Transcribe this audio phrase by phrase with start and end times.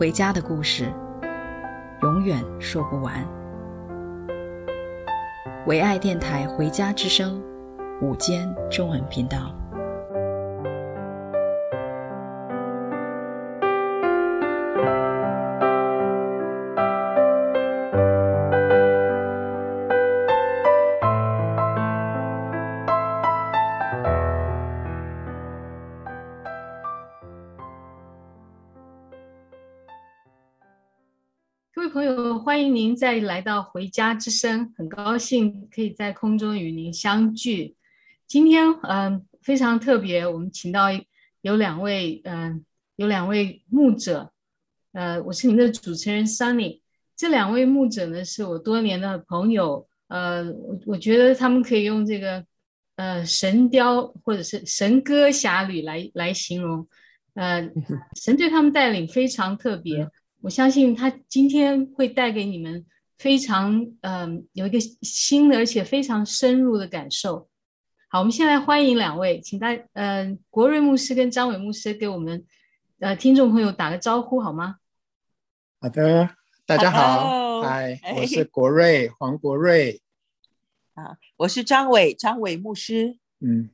[0.00, 0.90] 回家的故事，
[2.00, 3.22] 永远说不完。
[5.66, 7.38] 唯爱电台《回家之声》
[8.00, 9.54] 午间中文频道。
[33.00, 37.74] 再来到《回家之声》，很高兴可以在空中与您相聚。
[38.26, 40.88] 今天，嗯、呃，非常特别，我们请到
[41.40, 42.60] 有两位，嗯、呃，
[42.96, 44.30] 有两位牧者，
[44.92, 46.82] 呃，我是您的主持人 Sunny。
[47.16, 52.44] 这两位牧者呢，是我多年的朋友，呃，我我觉得他们可以用这个，
[52.96, 56.86] 呃，神雕或者是神歌侠侣来来形容，
[57.32, 57.66] 呃，
[58.14, 60.06] 神对他们带领非常特别。
[60.42, 62.86] 我相信他今天会带给你们
[63.18, 67.48] 非常嗯、呃、有一个新的而且非常深入的感受。
[68.08, 72.44] 好，我们先来欢迎两位，请大嗯、呃、国瑞牧师跟张伟牧师给我们
[73.00, 74.76] 呃听众朋友打个招呼好吗？
[75.78, 76.30] 好的，
[76.64, 80.00] 大家好，嗨我是国瑞黄国瑞，
[80.94, 83.68] 啊，我是张伟张伟牧师，嗯，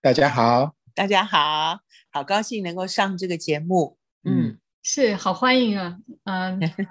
[0.00, 4.56] 大家好，大家好，好高兴能够上这个节目，嗯。
[4.80, 6.86] 嗯是好欢迎啊，嗯、 呃，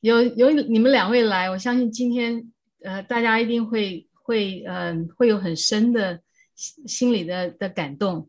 [0.00, 2.52] 有有你们两位来，我相信今天
[2.84, 6.20] 呃大家一定会会嗯、呃、会有很深的
[6.54, 8.28] 心心里的的感动。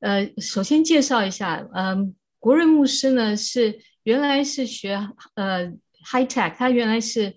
[0.00, 4.94] 呃，首先介绍一下，嗯、呃，国瑞牧师呢是原来是学
[5.34, 5.66] 呃
[6.04, 7.34] high tech，他原来是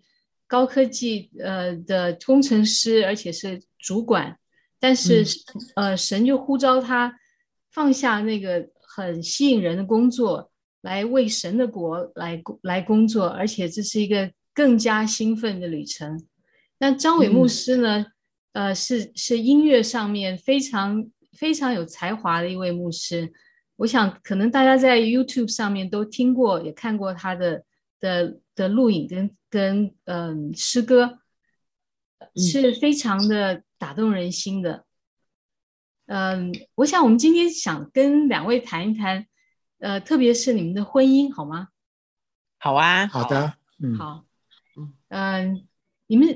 [0.48, 4.38] 高科技呃的工程师，而且是主管，
[4.82, 5.24] 但是、
[5.76, 7.18] 嗯、呃神就呼召他
[7.72, 10.52] 放下那个很吸引人的工作。
[10.84, 16.22] 来为神的国来来工作，而且这是一个更加兴奋的旅程。
[16.78, 18.06] 那张伟牧师呢？
[18.52, 23.32] 嗯、呃，是是音乐上面非常非常有才华的一位牧师。
[23.78, 27.64] 我想可能大家在 YouTube 上面都听过，也看过他的
[28.00, 31.20] 的的录影跟跟嗯、呃、诗歌，
[32.36, 34.86] 是非常的打动人心的。
[36.08, 39.26] 嗯、呃，我想我们今天想跟两位谈一谈。
[39.84, 41.68] 呃，特别是你们的婚姻，好吗？
[42.58, 44.24] 好啊，好的，嗯，好，
[44.78, 45.62] 嗯、呃，
[46.08, 46.30] 你们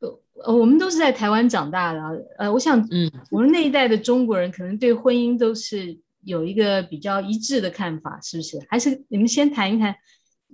[0.00, 2.00] 呃，我们都是在台湾长大的，
[2.36, 8.62] 呃，我想，嗯，我们那一代的中国人可能对婚姻都是有一个比较一致的看法，是不是？
[8.68, 9.96] 还是你们先谈一谈，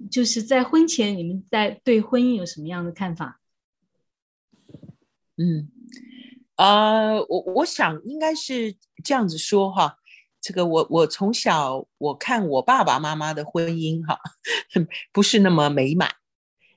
[0.08, 3.40] 就是在婚前你们在对婚姻有什么样的看法？
[5.36, 5.68] 嗯，
[6.54, 9.98] 呃，我我想应该是这样子说哈。
[10.46, 14.16] 这个我我从小我看我爸爸妈妈的婚姻哈，
[15.12, 16.08] 不是那么美满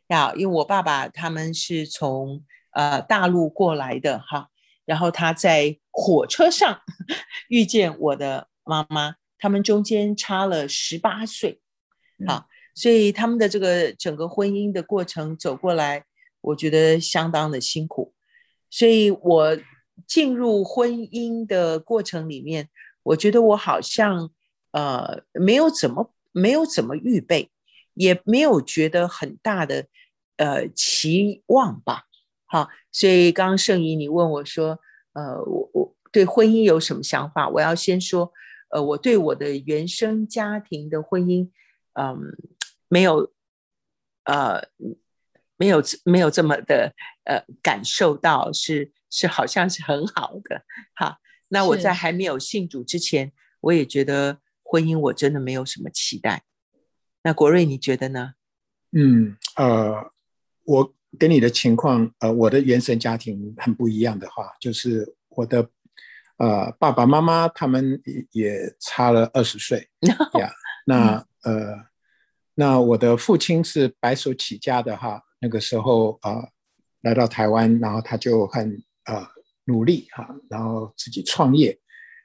[0.08, 4.50] 呀，因为我爸爸他们是从呃大陆过来的哈，
[4.86, 6.82] 然后他在火车上
[7.48, 11.62] 遇见我的妈妈，他们中间差了十八岁，
[12.26, 16.06] 啊，所以他们的这个整个婚姻的过程走过来，
[16.42, 18.16] 我觉得相当的辛苦，
[18.72, 19.56] 所以我
[20.08, 22.68] 进入婚姻的过程里面。
[23.10, 24.30] 我觉得我好像，
[24.72, 27.50] 呃，没有怎么没有怎么预备，
[27.96, 29.88] 也没有觉得很大的，
[30.38, 32.04] 呃，期望吧。
[32.46, 34.80] 好，所以刚刚圣仪你问我说，
[35.14, 37.50] 呃，我我对婚姻有什么想法？
[37.50, 38.32] 我要先说，
[38.70, 41.50] 呃，我对我的原生家庭的婚姻，
[41.94, 42.18] 嗯、呃，
[42.90, 43.32] 没有，
[44.26, 44.68] 呃，
[45.58, 50.64] 没有没有这么的，呃，感受到是是好像是很好的，
[50.94, 51.18] 哈。
[51.50, 53.32] 那我在还没有信主之前，
[53.62, 56.44] 我也觉得婚姻我真的没有什么期待。
[57.24, 58.34] 那国瑞你觉得呢？
[58.92, 60.12] 嗯，呃，
[60.64, 65.68] 我跟你的情况，呃，我的原生家庭很不一样的话，就是我的
[66.38, 68.02] 呃爸爸妈妈他们
[68.32, 70.16] 也差了二十岁 呀。
[70.34, 70.52] yeah,
[70.86, 71.86] 那呃，
[72.54, 76.50] 那我的父亲是白手起家的哈，那个时候啊，呃，
[77.02, 79.28] 来到台湾，然后他就很呃。
[79.70, 81.78] 努力哈，然后自己创业。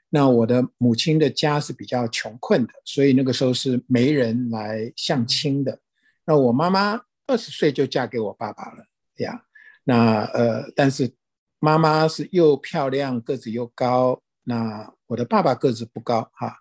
[0.09, 5.79] 那我的母亲的家是比较穷困的，所以那个时候是没人来相亲的。
[6.25, 8.87] 那我妈妈二十岁就嫁给我爸爸了
[9.17, 9.45] 呀。
[9.85, 11.13] 那呃，但是
[11.59, 14.23] 妈妈是又漂亮，个子又高。
[14.45, 16.57] 那我的爸爸个子不高哈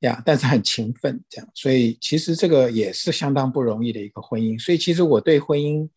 [0.00, 1.48] 呀，但是很勤奋，这样。
[1.54, 4.58] 所以其实这个也是相当不容易的一个婚姻。
[4.60, 5.88] 所以其实我对婚姻，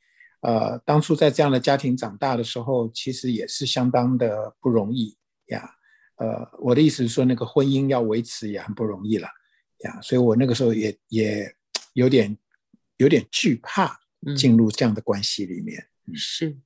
[0.42, 5.16] 呃，当初在这样的家庭长大的时候，其实也是相当的不容易
[5.48, 5.70] 呀。
[6.18, 9.28] 呃，我的意思是说，那个婚姻要维持也很不容易了
[9.80, 10.00] 呀。
[10.02, 11.56] 所以我那个时候也也
[11.94, 12.38] 有点
[12.98, 14.00] 有点惧怕
[14.36, 15.80] 进入这样的关系里面。
[16.08, 16.58] 嗯、是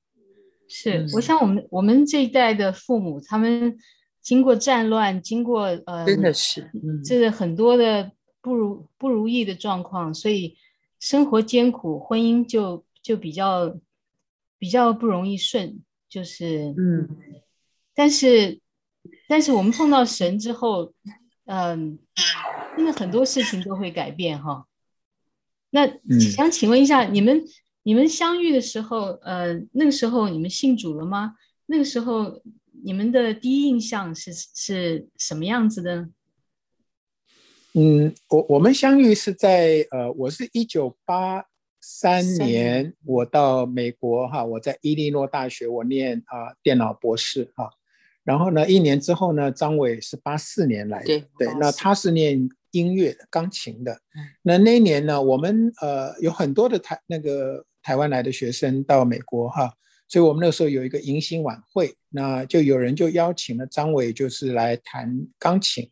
[0.68, 3.78] 是，我想我们我们这一代的父母，他们
[4.20, 10.56] 经过战乱，经过呃，真的是，嗯，这个很多的不如不如意的状况，所以
[10.98, 13.78] 生活艰苦，婚姻就就比较
[14.58, 17.08] 比较不容易顺，就是嗯，
[17.94, 18.60] 但是。
[19.28, 20.92] 但是我们碰到神之后，
[21.44, 21.96] 嗯，
[22.76, 24.66] 真的很多事情都会改变哈。
[25.70, 25.86] 那
[26.18, 27.44] 想请问一下，你们
[27.84, 31.36] 你们相遇的时候，呃，那个时候你们信主了吗？
[31.66, 32.42] 那个时候
[32.82, 36.08] 你们的第一印象是是什么样子的？
[37.74, 41.44] 嗯，我我们相遇是在呃，我是一九八
[41.88, 47.70] 三年我到美国哈，我在伊利诺大学我念啊、呃、电脑博士哈。
[48.24, 53.96] 然后呢，一年之后呢，张伟是八四年来的，对，对，那他是念音乐的，钢琴的。
[54.42, 59.72] 那那一年呢，我们呃有很多的台那个台湾来的学生到美国哈，
[60.08, 65.88] 所以我们那时候有一个迎新晚会，那就有人就邀请了张伟，就是来弹钢琴。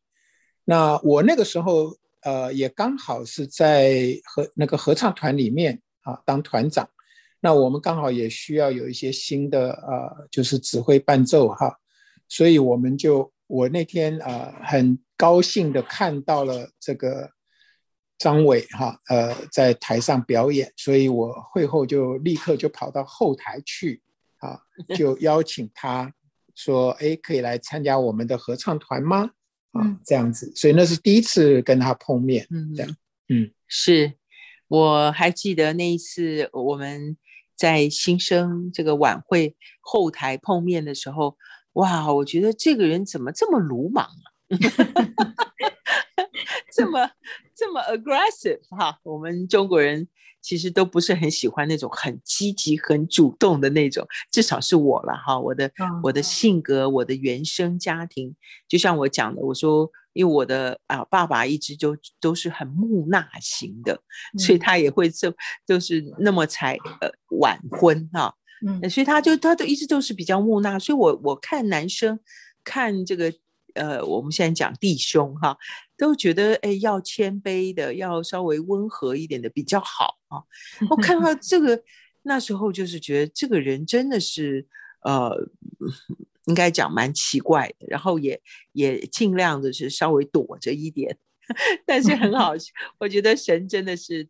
[0.64, 6.88] 那我那个时候呃也刚好是在合那个合唱团里面啊当团长，
[7.40, 11.78] 那我们刚好也需要有一些新的呃就是指挥伴奏哈。
[12.28, 17.30] 所以我们就，我那天啊、呃、很高兴的看到了这个
[18.18, 24.00] 张伟哈呃在台上表演，所以我会后就立刻就跑到后台去
[24.38, 24.58] 啊，
[24.96, 26.12] 就邀请他
[26.54, 29.30] 说，哎，可以来参加我们的合唱团吗？
[29.72, 32.96] 啊，这样子，所以那是第一次跟他碰面，嗯，这样，
[33.28, 34.12] 嗯，是，
[34.68, 37.16] 我还记得那一次我们
[37.56, 41.36] 在新生这个晚会后台碰面的时候。
[41.74, 44.30] 哇，我觉得这个人怎么这么鲁莽啊？
[46.72, 47.10] 这么
[47.54, 48.98] 这么 aggressive 哈？
[49.02, 50.06] 我们中国人
[50.40, 55.38] 其实都不是很喜欢那种很积极、很主动的那种，至少是我了哈。
[55.38, 55.70] 我的
[56.02, 58.34] 我的性格，我的原生家庭，
[58.68, 64.00] 就像我讲的，我说，因为我的啊爸爸一直就都是很木讷型的，
[64.38, 65.34] 所以他也会这
[65.66, 68.34] 就是那么才呃晚婚哈。
[68.66, 72.18] 嗯，所以他就他都一直都是比较木讷，所以我我看男生
[72.62, 73.32] 看这个
[73.74, 75.56] 呃，我们现在讲弟兄哈，
[75.96, 80.42] 都觉得哎要谦卑的，要稍微温和一点的比较好啊。
[80.90, 81.82] 我看到 这个
[82.22, 84.66] 那时候就是觉得这个人真的是
[85.02, 85.48] 呃，
[86.46, 88.40] 应该讲蛮奇怪的，然后也
[88.72, 91.18] 也尽量的是稍微躲着一点，
[91.86, 92.52] 但是很好，
[92.98, 94.28] 我觉得神真的是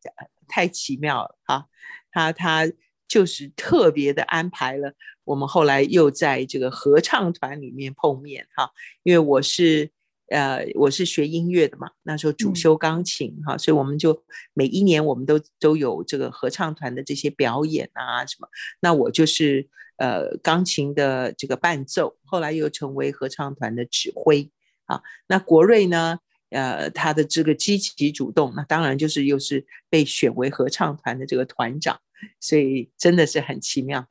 [0.48, 1.66] 太奇妙了哈，
[2.10, 2.70] 他他。
[3.06, 8.70] 就是特别的安排了，我们后来又在这个合唱团里面碰面哈，
[9.02, 9.90] 因为我是
[10.28, 18.48] 呃我是学音乐的嘛，那时候主修钢琴哈，所以我们就每一年我们都都有这个合唱团的这些表演啊什么，
[18.80, 24.50] 那我就是呃钢琴的这个伴奏，后来又成为合唱团的指挥
[24.86, 26.18] 啊，那国瑞呢，
[26.50, 31.98] 呃他的这个积极主动，那当然就是又是被选为合唱团的这个团长。
[32.40, 34.06] 所以真的是很奇妙，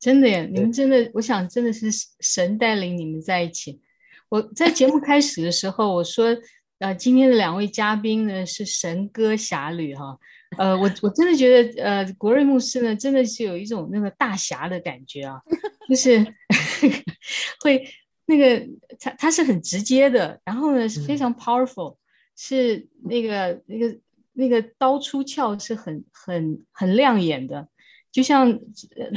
[0.00, 0.48] 真的耶！
[0.52, 1.86] 你们真的，我想真的是
[2.20, 3.80] 神带领你们在一起。
[4.28, 6.36] 我在节目开始的时候我说，
[6.78, 10.18] 呃，今天的两位嘉宾呢是神歌侠侣哈，
[10.56, 15.40] 呃，我我真的觉得，呃，国瑞牧师呢真的是有一种那个大侠的感觉啊，
[15.88, 16.24] 就是
[17.62, 17.88] 会
[18.26, 18.68] 那个
[19.00, 21.98] 他他是很直接的，然后呢是非常 powerful，、嗯、
[22.36, 23.98] 是那个那个。
[24.40, 27.66] 那个刀出鞘是很很很亮眼的，
[28.18, 28.58] 就像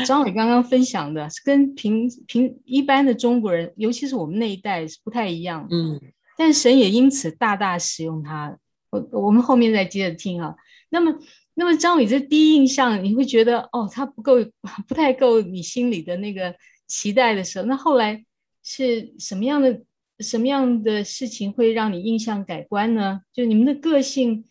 [0.05, 5.67] 张伟刚刚分享的，是跟平平一般的中国人，尤其是我们那一代是不太一样。
[5.71, 5.99] 嗯，
[6.37, 8.55] 但神也因此大大使用他。
[8.91, 10.53] 我我们后面再接着听啊。
[10.91, 11.17] 那么
[11.55, 14.35] 那么张伟这第一印象，你会觉得哦，他不够，
[14.87, 16.53] 不太够你心里的那个
[16.85, 18.23] 期待的时候，那后来
[18.61, 19.81] 是什么样的
[20.19, 23.21] 什么样的事情会让你印象改观呢？
[23.33, 24.45] 就你们的个性。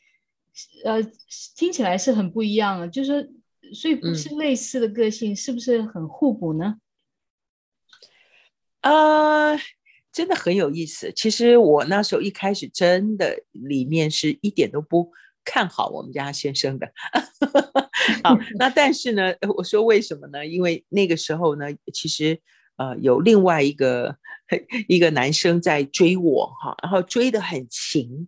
[0.84, 1.00] 呃，
[1.56, 3.28] 听起来是很不一样的，就是说，
[3.74, 6.76] 所以不是类似的个性，嗯、是不是很互补呢？
[8.82, 9.58] 呃，
[10.12, 11.12] 真的很有意思。
[11.12, 15.10] 其实我那时候一开始真的里面是一点都不
[15.44, 16.90] 看好我们家先生的。
[18.24, 20.46] 好， 那但是呢，我说为什么呢？
[20.46, 22.40] 因为那个时候呢，其实
[22.76, 24.16] 呃有另外一个
[24.88, 28.26] 一个男生在追我哈，然后追得很勤。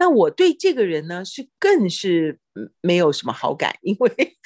[0.00, 2.40] 那我对这个人呢是更是
[2.80, 4.36] 没有什么好感，因为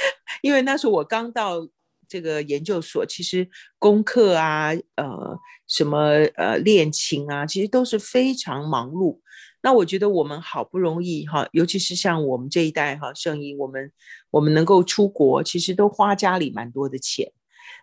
[0.43, 1.67] 因为那时候我刚到。
[2.07, 5.99] 这个研究所其实功课啊，呃，什么
[6.37, 9.19] 呃，恋情啊，其实都是非常忙碌。
[9.63, 13.91] 那我觉得我们好不容易哈，尤其是像我们这一代哈，圣仪，我们
[14.31, 17.33] 我们能够出国，其实都花家里蛮多的钱。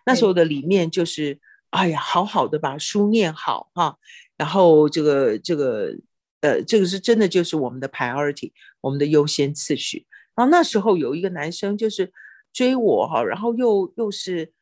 [0.06, 3.98] 那时候的理念就是，哎呀，好好的把书念好哈，
[4.38, 5.94] 然后这个这个
[6.42, 10.06] 呃，这个是真的就是我们的 priority，我们的优先次序。
[10.36, 12.12] 然后那时候有一个男生就是。
[12.54, 14.52] 追我哈，然后又又是，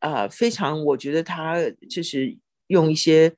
[0.00, 1.54] 呃，非常，我觉得他
[1.88, 3.36] 就是用一些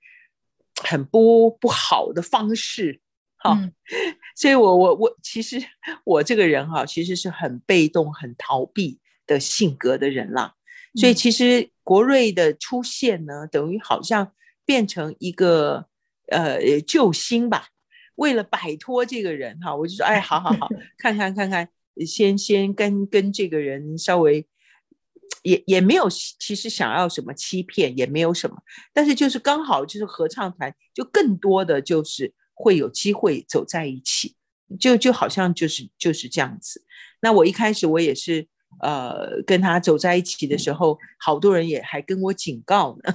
[0.83, 3.03] 很不不好的方式，
[3.37, 3.71] 哈，嗯、
[4.35, 5.63] 所以我我我其实
[6.05, 10.55] 我这个人哈，其实是很被动、很逃避的性格的人啦，
[10.95, 14.33] 嗯、所以其实国瑞的出现呢，等于好像
[14.65, 15.87] 变成一个
[16.29, 17.69] 呃救星吧，
[18.19, 21.69] 为了摆脱这个人哈，我就说，哎，好好好， 看看看看。
[22.07, 24.47] 先先跟跟这个人稍微
[25.43, 28.57] 也也没有其实想要什么欺骗也没有什么，
[28.95, 34.37] 但是就是刚好就是合唱团就更多的就是会有机会走在一起，
[34.79, 36.85] 就就好像就是就是这样子。
[37.21, 38.47] 那我一开始我也是
[38.81, 43.15] 呃跟他走在一起的时候，好多人也还跟我警告呢，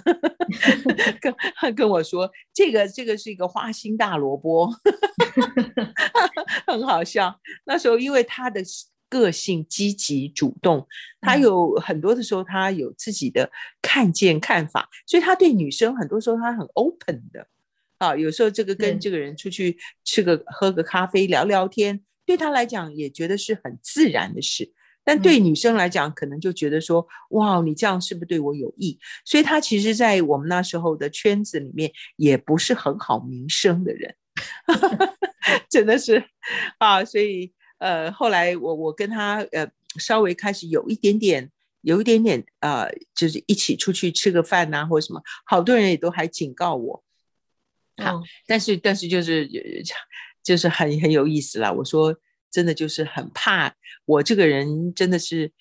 [1.22, 4.69] 跟跟我说这个这个是一个花心大萝卜。
[6.67, 7.39] 很好笑。
[7.65, 8.62] 那时候，因为他的
[9.10, 10.88] 个性积极主动，
[11.22, 17.48] 他有很多的时候，他有自己的看见看法，所以他对女生很多时候他很 open 的。
[18.00, 24.74] 啊，有时候这个跟这个人出去吃个喝个咖啡聊聊天，对他来讲也觉得是很自然的事。
[25.03, 28.98] 但对女生来讲，可能就觉得说，哇，你这样是不是对我有益？
[29.25, 34.15] 所以他其实，在我们那时候的圈子里面，也不是很好名声的人。
[35.69, 36.24] 真的是
[36.79, 47.03] 啊，所以呃，后来我我跟他呃稍微开始有一点点，有一点点呃，就是一起出去吃个饭呐、啊，或者什么，好多人也都还警告我。
[47.98, 49.48] 好，哦、但是但是就是
[50.41, 51.72] 就是很很有意思啦。
[51.72, 52.15] 我说
[52.53, 55.51] 真的就是很怕我这个人真的是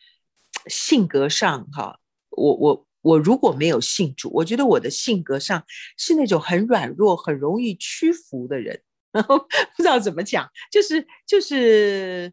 [0.69, 1.99] 性格上哈，
[2.31, 2.87] 我我。
[3.05, 5.65] 我如果没有信主，我觉得我的性格上
[5.99, 8.81] 是那种很软弱、很容易屈服的人，
[9.11, 12.33] 然后不知道怎么讲，就是就是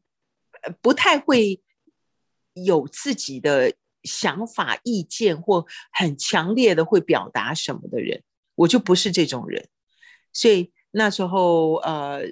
[0.80, 1.60] 不太会
[2.54, 3.74] 有自己的
[4.04, 8.22] 想法、意见或很强烈的会表达什么的人，
[8.54, 9.70] 我就不是这种人，
[10.32, 12.32] 所以那时候呃。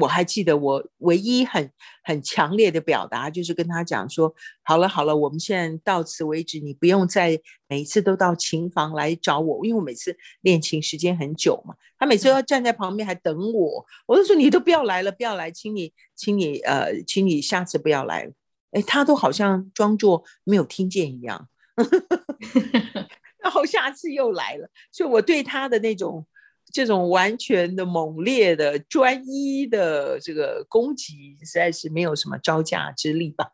[0.00, 1.70] 我还记得，我唯一很
[2.02, 7.38] 很强烈的表达就是跟他讲说：“好了好了，我们现在到此为止，你不用再
[7.68, 11.74] 每一次都到琴房来找我，因为我每次练琴时间很久嘛。
[11.98, 18.32] 他每次都要站在旁边还等我，我就说你都不要来了，不要来，请你，请你，呃，请你下次不要来。
[18.70, 21.48] 哎，他都好像装作没有听见一样，
[23.38, 26.26] 然后下次又来了，所以我对他的那种。”
[26.74, 33.52] 这种完全的猛烈的专一的这个攻击，实在是没有什么招架之力吧？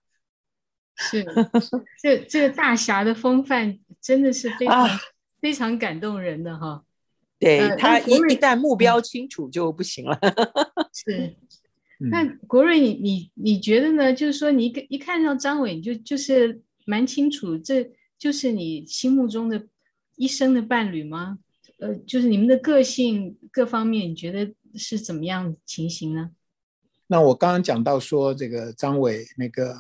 [0.96, 1.22] 是，
[2.02, 4.98] 这这个大侠的风范真的是非常、啊、
[5.38, 6.82] 非常感动人的哈。
[7.38, 10.18] 对、呃、他一一旦目标清楚就不行了。
[10.94, 11.36] 是，
[11.98, 14.14] 那国瑞你你你觉得呢？
[14.14, 19.66] 就是说你一一看到张伟，你就就是蛮清楚，这就是你心目中的
[20.16, 21.38] 一生的伴侣吗？
[21.80, 26.30] 呃，就是你们的个性各方面，你觉得是怎么样情形呢？
[27.06, 29.75] 那我刚刚讲到说，这个张伟那个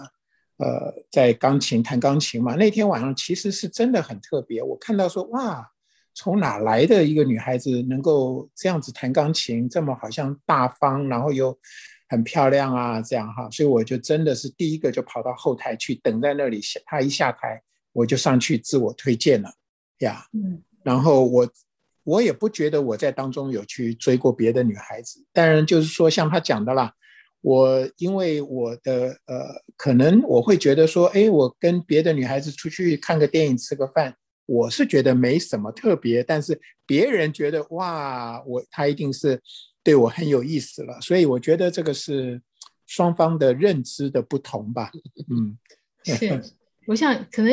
[0.56, 4.62] 呃，在钢琴弹钢琴嘛，那天晚上其实是真的很特别。
[4.62, 5.70] 我看到说，哇，
[6.14, 11.56] 从哪来的一个女孩子能够这样子弹钢琴，这么好像大方，然后又
[12.08, 13.48] 很漂亮啊，这样哈。
[13.50, 19.52] 所以我就真的是第一个就跑到后台去等在那里，她一下台我就上去自我推荐了
[19.98, 20.24] 呀。
[20.32, 21.46] 嗯，然后我。
[22.02, 26.92] 我也不觉得我在当中有去追过别的女孩子，当然就是说像他讲的啦，
[27.42, 34.14] 我因为我的呃，可能我会觉得说，哎，我跟别的女孩子出去看个电影、吃个饭，
[34.46, 39.38] 我是觉得没什么特别，但是别人觉得哇，我他一定是
[39.84, 42.40] 对我很有意思了，所以我觉得这个是
[42.86, 44.90] 双方的认知的不同吧，
[45.30, 45.58] 嗯，
[46.04, 46.42] 是，
[46.86, 47.52] 我想可能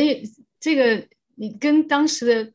[0.59, 2.53] 这个你跟当时的。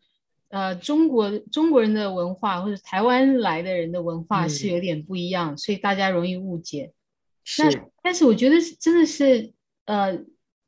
[0.53, 6.93] 呃中国中国人的文化或者台湾来的人的文化是有点不一样，嗯、所以大家容易误解。
[7.43, 7.71] 是，那
[8.03, 9.51] 但是我觉得真的是
[9.87, 10.19] 呃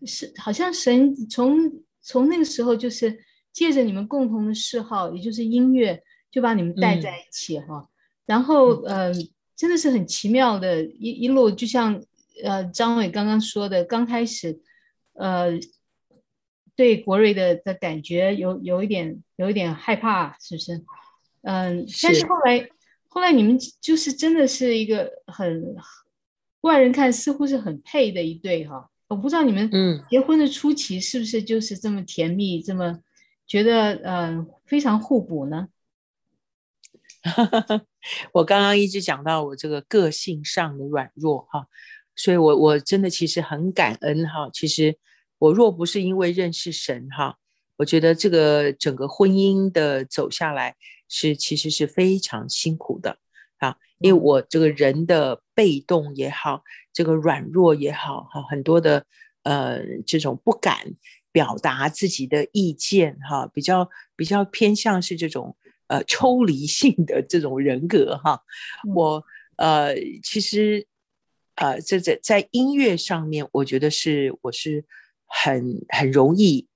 [0.07, 3.15] 是好像神从从那个时候就是
[3.53, 7.77] 借着你们共同的嗜好，也就是音乐，就把你们带在一起哈。
[7.77, 7.89] 嗯、
[8.25, 9.13] 然后呃
[9.55, 12.03] 真的是很奇妙的一一路，就像
[12.43, 14.59] 呃张伟刚刚说的，刚开始
[15.13, 15.61] 呃。
[16.77, 20.85] 对国瑞的的感觉有有一点有一点害怕，是不是？
[21.43, 22.69] 嗯，但是后来
[23.09, 25.77] 后来你们就是真的是一个很
[26.63, 28.91] 外人看似乎是很配的一对哈。
[29.07, 29.71] 我不知道你们
[30.11, 32.99] 结婚的初期是不是就是这么甜蜜，嗯、这么
[33.47, 35.69] 觉得嗯非常互补呢？
[38.33, 41.69] 我刚刚一直讲到我这个个性上的软弱哈，
[42.17, 44.99] 所以我我真的其实很感恩哈，其实。
[45.45, 47.37] 我若不是因为认识神哈，
[47.77, 50.75] 我觉得这个整个婚姻的走下来
[51.07, 53.19] 是其实是非常辛苦的
[53.59, 56.63] 啊，因为我这个人的被动也好，
[56.95, 59.05] 这个软弱也好哈，很多的
[59.43, 60.95] 呃这种不敢
[61.31, 65.55] 表达自己的意见哈，比较比较偏向是这种
[65.89, 68.41] 呃抽离性的这种人格哈，
[68.95, 69.23] 我
[69.57, 70.87] 呃其实
[71.57, 74.87] 呃这在在音乐上面，我觉得是我是。
[75.37, 76.69] 很很容易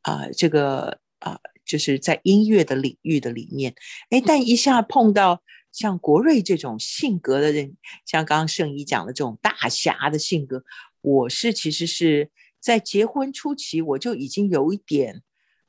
[0.00, 3.74] 啊、这个啊、就是在音乐的领域的里面，
[4.08, 10.64] 哎，但一下碰到像国瑞这种性格的人，像刚刚圣仪讲的这种大侠的性格，
[11.02, 15.22] 我是其实是在结婚初期我就已经有一点，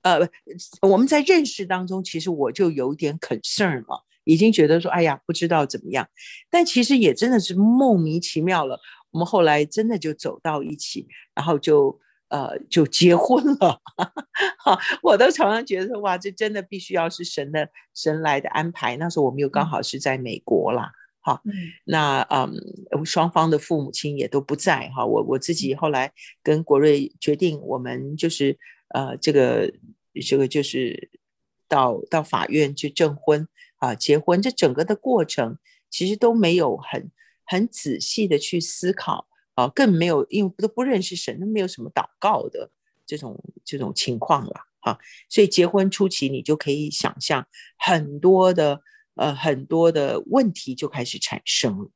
[0.04, 0.30] 呃，
[0.82, 6.08] 我们在认识当中，其实我就有一点 concern 了，已经觉得说，哎呀，不知道怎么样，
[6.50, 8.80] 但其实也真的是莫名其妙了，
[9.12, 12.00] 我们后来真的就走到一起，然后就。
[12.30, 13.80] 呃，就结婚了，
[14.60, 18.98] 哈，我都常常觉得说，哇，这真的必须要是神的神来的安排。
[18.98, 21.54] 那时候我们又刚好是在美国啦，哈，嗯，
[21.86, 26.12] 那嗯，双方的父母亲也都不在，哈，我我自己后来
[26.44, 28.58] 跟国瑞决定，我们就是
[28.90, 29.72] 呃，这个
[30.28, 31.10] 这个就是
[31.70, 35.58] 到到法院去证婚啊，结婚，这整个的过程
[35.90, 37.10] 其实都没有很
[37.46, 39.27] 很仔细的去思考。
[39.58, 42.70] 啊，更没有，因为都不认识神，都没有什么祷告的
[43.08, 44.96] 这种这种情况了，哈。
[45.30, 47.44] 所以结婚初期，你就可以想象
[47.80, 48.80] 很多的
[49.16, 51.90] 呃很多的问题就开始产生了。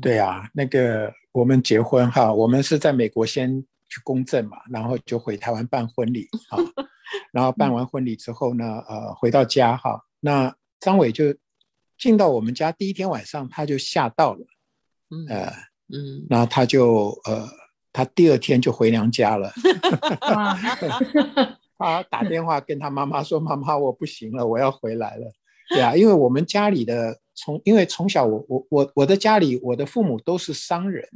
[0.00, 6.58] 对啊，那个我们结婚哈，我们是在美国先去公证嘛，然后就回台湾办婚礼啊，
[7.30, 11.32] 然后办完婚礼之后呢，呃，回到家哈，那张伟就
[11.96, 14.44] 进到我们家第一天晚上，他就吓到了，
[15.28, 15.52] 呃。
[15.88, 17.48] 嗯，那他就呃，
[17.92, 19.52] 他第二天就回娘家了。
[21.78, 25.30] 他打电话跟他妈妈说：“妈妈，我不行了，我要回来了。”
[25.70, 31.06] 对啊，因为我们家里的从，因为从小我我我我的家里，我的父母都是商人，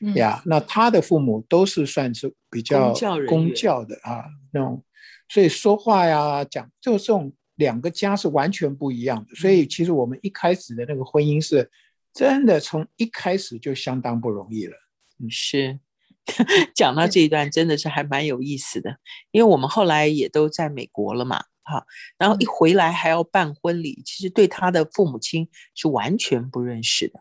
[0.00, 2.92] 对呀，那他的父母都是算是比较
[3.26, 4.82] 公教的啊，那种，
[5.28, 9.34] 所以说话呀讲，就这种两个家是完全不一样的。
[9.34, 11.70] 所以其实我们一开始的那个婚姻是。
[12.18, 14.76] 真的从一开始就相当不容易了。
[15.20, 15.78] 嗯，是，
[16.74, 18.96] 讲到这一段真的是还蛮有意思的，
[19.30, 21.86] 因为我们后来也都在美国了嘛，哈，
[22.18, 27.20] 然后一回来还要办婚礼，其实对他的父母亲是完全不认识的。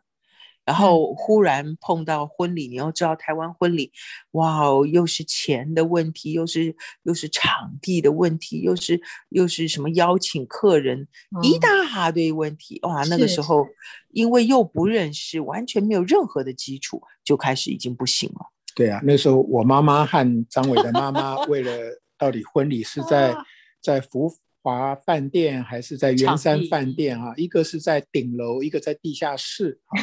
[0.67, 3.89] 然后忽然碰到婚礼，你要知道台湾婚礼，
[4.31, 8.99] 哇哦，又是钱的问题，又是又是场地的问题，又是
[9.29, 12.77] 又是什么邀请客人，嗯、一大堆问题。
[12.81, 13.65] 哇，那个时候
[14.09, 18.51] 因为又不认识，完全没有任何的基础，就开始已经不行了。
[18.75, 21.71] 对啊，那时候我妈妈和张伟的妈妈为了
[22.17, 23.33] 到底婚礼是在
[23.81, 24.35] 在福。
[24.67, 27.33] 华饭店还是在圆山饭店啊？
[27.37, 29.95] 一个是在顶楼，一个在地下室啊。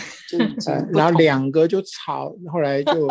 [0.91, 3.07] 然后两个就吵，后来就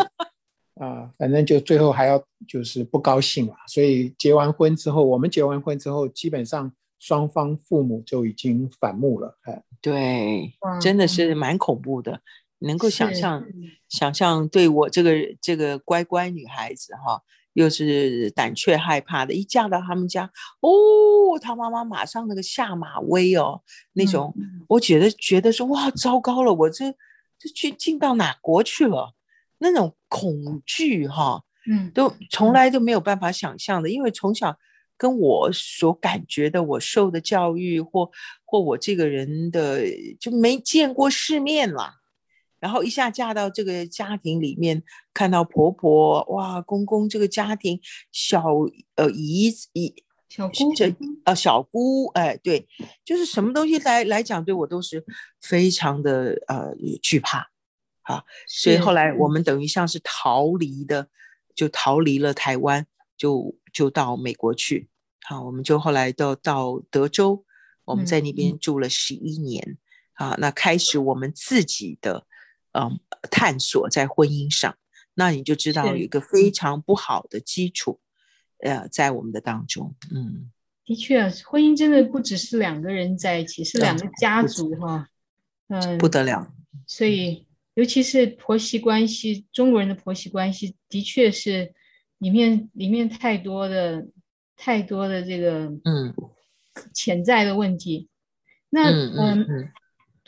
[0.77, 3.53] 啊，反正就最后还要就是不高兴了。
[3.67, 9.37] 所以结完婚之后，我们结完婚之后，基本上双方父母就已经反目了。
[9.43, 12.19] 哎，对，真的是蛮恐怖的。
[12.57, 13.45] 能够想象，
[13.89, 17.21] 想象对我这个这个乖乖女孩子哈。
[17.53, 23.61] 又是胆怯害怕的，一嫁到他们家，哦，他妈妈马上那个下马威哦，
[23.93, 26.91] 那种，嗯、我觉得觉得说哇，糟糕了，我这
[27.39, 29.13] 这去进到哪国去了？
[29.59, 34.57] 那种恐惧哈，嗯，都从来都没有办法想象的，因为从小
[34.97, 38.09] 跟我所感觉的，我受的教育或
[38.43, 39.83] 或我这个人的
[40.19, 41.93] 就没见过世面了。
[42.63, 44.81] 然后一下嫁到这个家庭里面，
[45.13, 47.77] 看到婆婆哇，公公这个家庭
[48.09, 48.41] 小
[48.95, 49.93] 呃姨姨
[50.29, 50.95] 小姑，这
[51.25, 52.65] 呃小姑，哎，对，
[53.03, 55.03] 就是什么东西来来讲，对我都是
[55.41, 57.49] 非常的呃惧怕，
[58.03, 61.09] 啊，所以后来我们等于像是逃离的，
[61.53, 64.87] 就逃离了台湾，就就到美国去，
[65.23, 67.43] 好，我们就后来到到德州，
[67.83, 69.77] 我们在那边住了十一年，
[70.13, 72.25] 啊，那开始我们自己的
[72.73, 72.99] 嗯
[73.31, 74.75] 探索在婚姻上，
[75.13, 77.99] 那你就知道有一个非常不好的基础。
[78.59, 80.49] 呃，在我们的当中，嗯，
[80.85, 85.09] 的确，婚姻真的不只是两个人在一起，是两个家族哈，
[85.67, 86.53] 嗯，不得了。
[86.87, 91.73] 所以，尤其是婆媳关系，中国人的婆媳关系，的确是
[92.19, 94.07] 里面里面太多的
[94.55, 96.13] 太多的这个嗯
[96.93, 98.07] 潜在的问题。
[98.69, 99.71] 那嗯，嗯，嗯，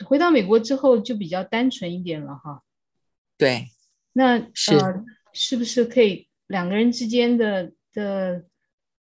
[0.04, 2.62] 回到美国之后就比较单纯一点了哈。
[3.38, 3.68] 对，
[4.12, 7.72] 那是、呃、是不是可以两个人之间的？
[7.96, 8.44] 的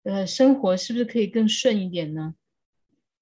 [0.05, 2.35] 呃生活是不是可以更顺一点呢？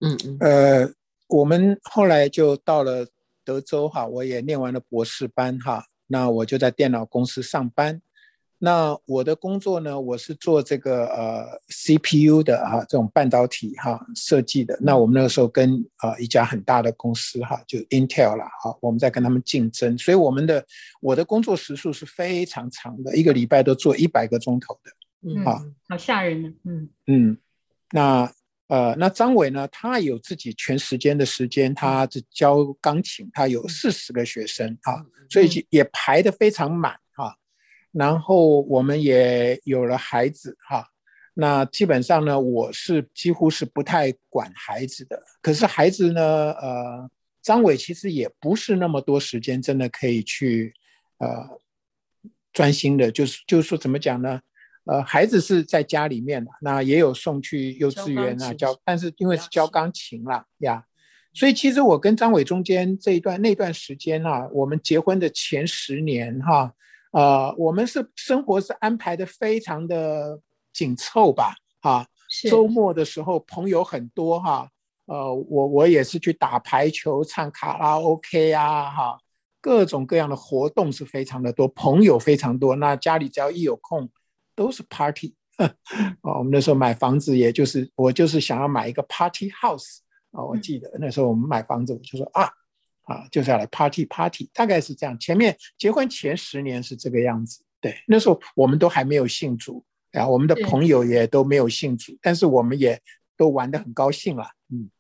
[0.01, 0.93] 嗯嗯，呃，
[1.29, 3.09] 我们后来就到了
[3.43, 8.03] 德州哈，我也念完了博士班哈，那我就在电脑公司上班。
[8.59, 14.79] 那我的工作呢，我是做这个呃 CPU 的啊，这种半导体哈设计的。
[14.81, 20.65] 那我们那个时候跟啊、呃、一家很大的公司哈，就 Intel 了哈，我们在跟他们竞争，所以我们的
[21.01, 24.91] 我的工作时数是非常长的，一个礼拜都做一百个钟头的。
[25.29, 26.53] 嗯，好，好吓人呢。
[26.65, 27.39] 嗯嗯，
[27.93, 28.33] 那
[28.69, 29.69] 呃，那张伟呢？
[29.69, 36.99] 他有自己全时间的时间，他是教钢琴，他有四十个学生啊，所以也排得非常满哈。
[37.99, 40.87] 然后我们也有了孩子哈。
[41.35, 45.23] 那基本上呢，我是几乎是不太管孩子的。
[45.41, 47.11] 可是孩子呢，呃，
[47.43, 50.73] 张伟其实也不是那么多时间，真的可以去
[51.19, 51.61] 呃
[52.53, 54.41] 专心的，就是就是说怎么讲呢？
[54.85, 60.85] 呃，孩子是在家里面，那也有送去幼稚园啊教，但是因为是教钢琴啦呀，
[61.35, 66.73] 所以其实我跟张伟中间这一段那段时间啊，我们结婚的前十年哈，
[67.17, 70.39] 呃，我们是生活是安排的非常的
[70.71, 72.07] 紧凑吧，哈，
[72.51, 74.69] 周末的时候朋友很多哈，
[75.07, 79.19] 呃，我我也是去打排球、唱卡拉 OK 啊，哈，
[79.63, 84.11] 各种各样的活动是非常的多，朋友非常多，那家里只要一有空。
[84.55, 85.35] 都是 party，
[86.23, 89.99] 哦，我们那时候买房子，也就是我就是想要买一个 party house
[90.33, 92.49] 啊，我记得那时候我们买房子，我就说啊
[93.07, 95.19] 啊，就是要来 party party，大概是这样。
[95.19, 103.01] 前面结婚前十年是这个样子，对，那时候我们都还没有信主，啊，我们的朋友也都没有信主，但是我们也
[103.37, 104.91] 都玩得很高兴了，嗯。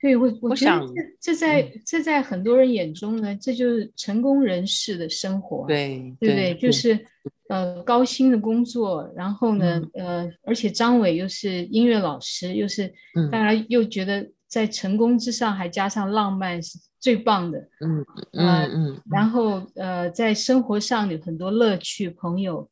[0.00, 0.86] 对我，我觉得
[1.18, 6.54] 这这在这在很多人眼中呢，这就是成功人士的生活，对对不对？
[6.56, 7.06] 就是
[7.48, 12.92] 呃高薪的工作，然后呢呃，而且张伟又是音乐老师，又是
[13.32, 22.70] 大家又觉得在成功之上还加上浪漫是最棒的，嗯嗯嗯，然后呃在生活上有很多乐趣，朋友，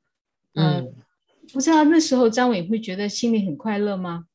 [0.55, 0.95] 嗯，
[1.53, 4.27] 不知道那时候张伟会觉得心里很快乐吗？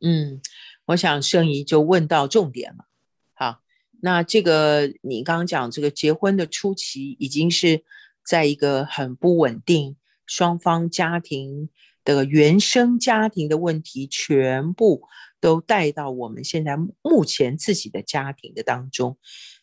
[0.00, 0.40] 嗯。
[0.86, 2.84] 我想圣仪就问到重点了，
[3.32, 3.62] 好，
[4.02, 7.82] 那这个你刚刚讲这个结婚的初期，已经是
[8.22, 11.70] 在一个很不稳定，双方家庭
[12.04, 15.08] 的原生家庭的问题全部
[15.44, 19.18] 都带到我们现在目前自己的家庭的当中。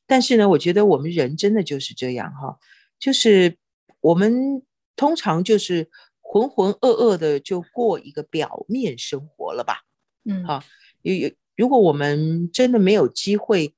[0.05, 2.59] 但是呢，我觉得我们人真的就是这样哈，
[2.99, 3.57] 就是
[3.99, 4.61] 我们
[4.95, 5.89] 通常就是
[6.19, 9.81] 浑浑噩噩的就过一个表面生活了吧，
[10.23, 10.63] 嗯，好。
[11.01, 13.73] 有有，如果我们真的没有机会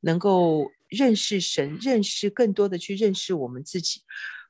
[0.00, 4.02] 能够认识神，认识更多的去认识我们自己，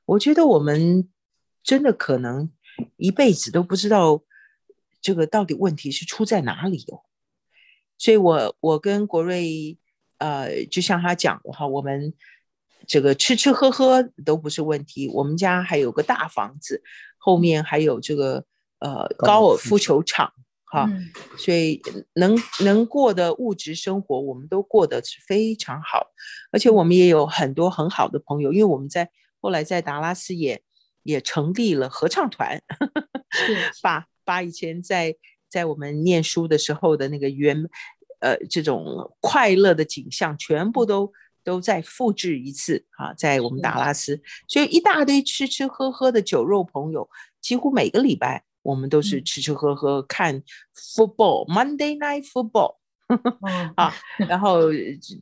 [0.03, 1.07] 我觉得我们
[1.63, 2.51] 真的可能
[2.97, 4.21] 一辈子都不知道
[5.01, 7.01] 这个到底问题是出在哪里哦。
[7.97, 9.77] 所以我我跟国瑞，
[10.17, 12.13] 呃，就像他讲的哈，我们
[12.85, 16.81] 这个吃吃喝喝都不是问题，我们家还有个大房子，
[17.17, 18.45] 后面还有这个
[18.79, 20.33] 呃高尔夫球场。
[20.69, 20.85] 哈，
[21.37, 21.81] 所以
[22.15, 26.07] 能能过的物质生活，我们都过得是非常好，
[26.51, 30.61] 而且我们也有很多很好的朋友，因为我们在后来在达拉斯也
[31.03, 32.61] 也成立了合唱团，
[33.81, 35.15] 把把以前在
[35.49, 37.57] 在我们念书的时候的那个原
[38.19, 41.09] 呃这种快乐的景象，全部都
[41.43, 47.09] 都再复制一次啊，在我们达拉斯，所以一大堆吃吃喝喝的酒肉朋友，
[47.39, 48.43] 几乎每个礼拜。
[48.63, 50.43] 我们都是吃吃喝喝看
[50.75, 52.75] football，Monday Night Football，
[53.79, 53.93] 啊，
[54.27, 54.63] 然后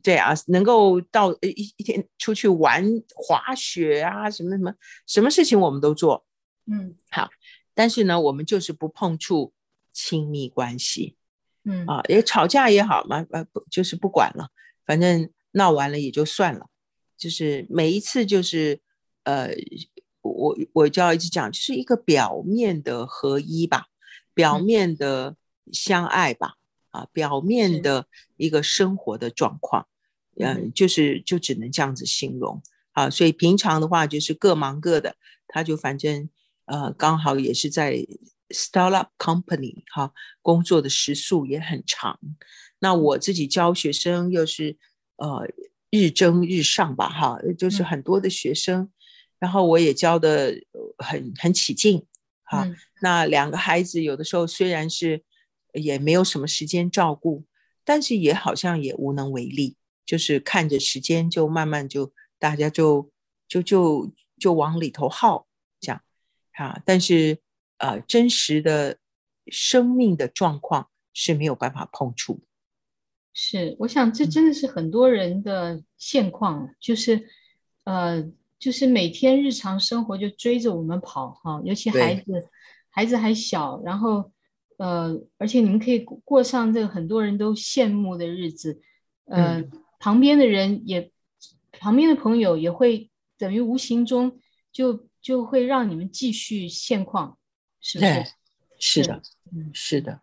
[0.02, 4.74] 对啊，能够到一一天出去玩滑雪啊，什么什么
[5.06, 6.26] 什么事情我们都做，
[6.66, 7.30] 嗯，好，
[7.76, 9.52] 但是呢，我们就是不碰触
[9.92, 11.14] 亲密关系。
[11.68, 14.50] 嗯啊，也吵架也好嘛，呃，不就是不管了，
[14.86, 16.68] 反正闹完了也就算了。
[17.18, 18.80] 就是每一次就是，
[19.24, 19.50] 呃，
[20.22, 23.86] 我我就要一直讲，就是一个表面的合一吧，
[24.32, 25.34] 表面的
[25.72, 26.54] 相爱吧，
[26.92, 29.88] 嗯、啊，表面的一个生活的状况，
[30.38, 32.62] 嗯、呃，就是就只能这样子形容
[32.92, 33.10] 啊。
[33.10, 35.16] 所以平常的话就是各忙各的，
[35.48, 36.30] 他就反正
[36.66, 38.06] 呃刚好也是在。
[38.50, 42.16] Startup company 哈，工作的时数也很长。
[42.78, 44.78] 那我自己教学生又是
[45.16, 45.48] 呃
[45.90, 48.90] 日增日上吧哈，就是很多的学生，嗯、
[49.40, 50.54] 然后我也教的
[50.98, 52.06] 很很起劲
[52.44, 52.62] 哈。
[52.66, 55.24] 嗯、那两个孩子有的时候虽然是
[55.72, 57.44] 也没有什么时间照顾，
[57.84, 63.10] 但是也好像也无能为力，就是看着时间就慢慢就大家就
[63.48, 65.45] 就就就往里头耗
[66.56, 67.38] 这样哈，但是。
[67.78, 68.96] 呃，真实的
[69.48, 72.40] 生命的状况是没有办法碰触。
[73.34, 77.28] 是，我想这真的是很多人的现况，嗯、就是，
[77.84, 78.26] 呃，
[78.58, 82.48] 就是每天日常生活就追着我们跑哈，尤其孩子，
[82.88, 84.32] 孩子还小，然后，
[84.78, 88.80] 呃，而且你们可以过上这个很多人都羡慕的日子，
[89.26, 91.12] 呃，嗯、旁边的人也，
[91.72, 94.40] 旁边的朋友也会等于无形中
[94.72, 97.36] 就就会让你们继续现况。
[97.80, 98.24] 是对，
[98.78, 99.20] 是的，
[99.52, 100.20] 嗯，是的，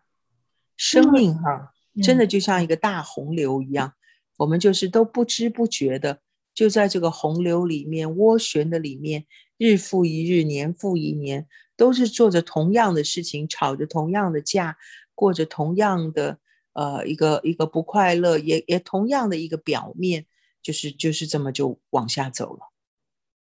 [0.78, 3.96] 生命哈，真的就像一个大洪流一样，
[4.38, 6.22] 我们就是都不知不觉的
[6.54, 9.26] 就在这个洪流里面涡旋的里面，
[9.58, 14.78] 日复一日，年复一年，都是做着同样的事情，吵着同样的架，
[15.14, 16.40] 过着同样的
[16.72, 20.26] 呃一个一个不快乐，也也同样的一个表面，
[20.62, 22.72] 就是就是这么就往下走了。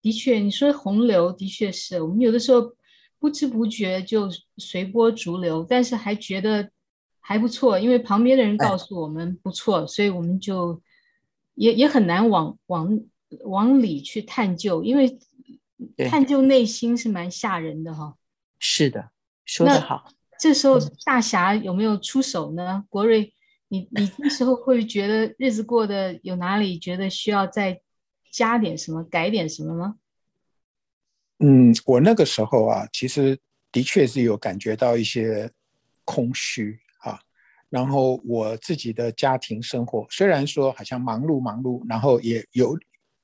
[0.07, 2.73] 的确，你说洪流的确是我们有的时候。
[3.19, 6.69] 不知不觉就随波逐流，但是还觉得
[7.19, 10.79] 还不错，因为旁边的人告诉我们不错，哎、所以我们就
[11.55, 13.01] 也也很难往往
[13.45, 15.17] 往里去探究，因为
[16.07, 18.15] 探究内心是蛮吓人的哈。
[18.59, 19.09] 是的，
[19.45, 20.11] 说得好。
[20.39, 22.83] 这时候大侠有没有出手呢？
[22.83, 23.33] 嗯、国瑞，
[23.69, 27.81] 你你那时候会觉得日子过得有哪里觉得需要再
[28.31, 29.95] 加点什么、改点什么吗？
[31.39, 33.37] 嗯，我那个时候啊，其实
[33.71, 35.51] 的确是有感觉到一些
[36.03, 37.19] 空虚啊。
[37.69, 42.77] 然后我自己的家庭生活虽然说好像忙碌忙碌，然后也有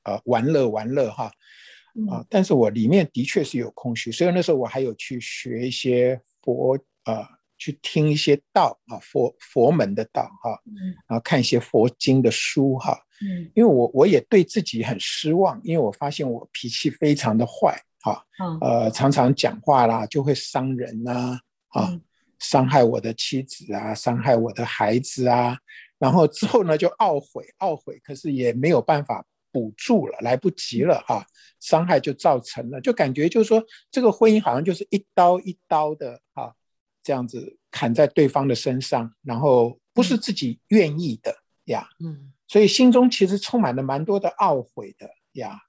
[0.03, 1.31] 呃玩乐玩乐哈
[2.09, 4.11] 啊，但是我里面的确是有空虚。
[4.11, 7.25] 所以那时候我还有去学一些佛呃，
[7.63, 10.59] 去听一些道啊，佛佛门的道哈，
[11.07, 12.99] 然后看一些佛经的书哈。
[13.21, 17.79] 嗯，因为我我也对自己很失望，因为我发现我脾气非常的坏。
[18.03, 18.21] 啊，
[18.59, 22.01] 呃，常常讲话啦，就会伤人呐，啊，嗯、
[22.37, 25.57] 伤害我的妻子啊，伤害我的孩子啊，
[25.97, 31.25] 然后之后呢，就懊悔，懊悔，可是也没有办法补助了，来不及了啊，
[31.61, 36.51] 伤害就造成了，就感觉就是说，这个婚姻好像就是一刀一刀的啊，
[37.03, 41.35] 这样子砍在对方的身上，然后不是自己愿意的
[41.65, 45.59] 呀，嗯，所以心中其实充满了蛮多的懊悔的呀。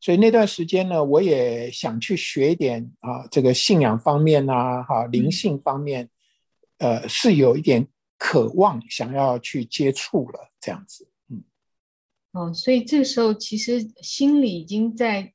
[0.00, 6.10] 所以那段时间呢，我也想去学一点啊，这个信仰方面啊，哈，灵性方面，
[6.76, 11.42] 呃，是有一点渴望想要去接触了，这样子，嗯，
[12.32, 15.32] 哦，所以这个时候其实心里已经在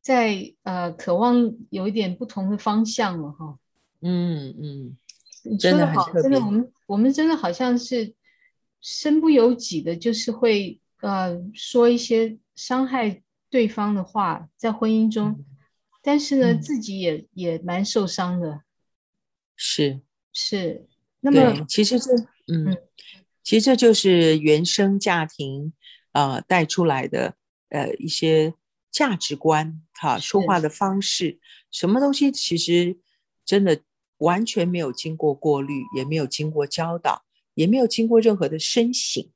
[0.00, 3.58] 在呃渴望有一点不同的方向了，哈，
[4.00, 4.96] 嗯嗯，
[5.44, 8.14] 你说的好，真的，我们我们真的好像是
[8.80, 13.22] 身不由己的，就是会呃说一些伤害。
[13.48, 15.42] 对方的话在婚姻中，
[16.02, 18.62] 但是呢，嗯、自己也也蛮受伤的。
[19.54, 20.00] 是。
[20.32, 20.84] 是，
[21.20, 22.12] 那么其实这
[22.48, 22.76] 嗯，嗯。
[23.44, 25.72] 其实这就是原生家庭
[26.10, 27.36] 啊、呃、带出来的
[27.70, 28.52] 呃一些
[28.90, 31.38] 价值观哈，说话的方式，
[31.70, 32.98] 什么东西其实
[33.46, 33.80] 真的
[34.18, 39.26] 完全没有经过过滤，也没有经过教导，也没有经过任何的深省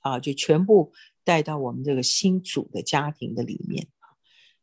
[0.00, 0.92] 啊，就全部。
[1.22, 3.86] 带到我们这个新组的家庭的里面，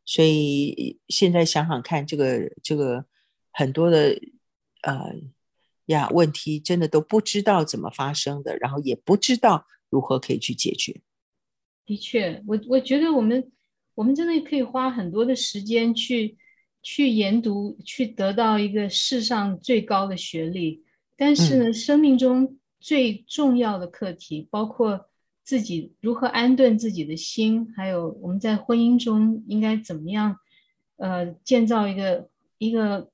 [0.04, 3.06] 所以现在想想看，这个这个
[3.52, 4.20] 很多的
[4.82, 5.14] 呃
[5.86, 11.00] 呀问题，真的都不知道怎么发生的，然后也不知道如何可以去解决。
[11.86, 13.50] 的确，我我觉得我们
[13.94, 16.36] 我们真的可以花很多的时间去
[16.88, 20.82] 去研读，去得到一个世上最高的学历，
[21.16, 25.04] 但是呢，嗯、生命中最重要的课题包括。
[25.48, 30.36] 自己如何安顿自己的心，还有我们在婚姻中应该怎么样，
[30.98, 33.10] 呃，建造一个一个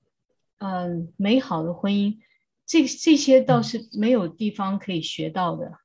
[0.58, 2.18] 嗯、呃、美好的婚姻，
[2.66, 5.78] 这这些倒是没有地方可以学到的，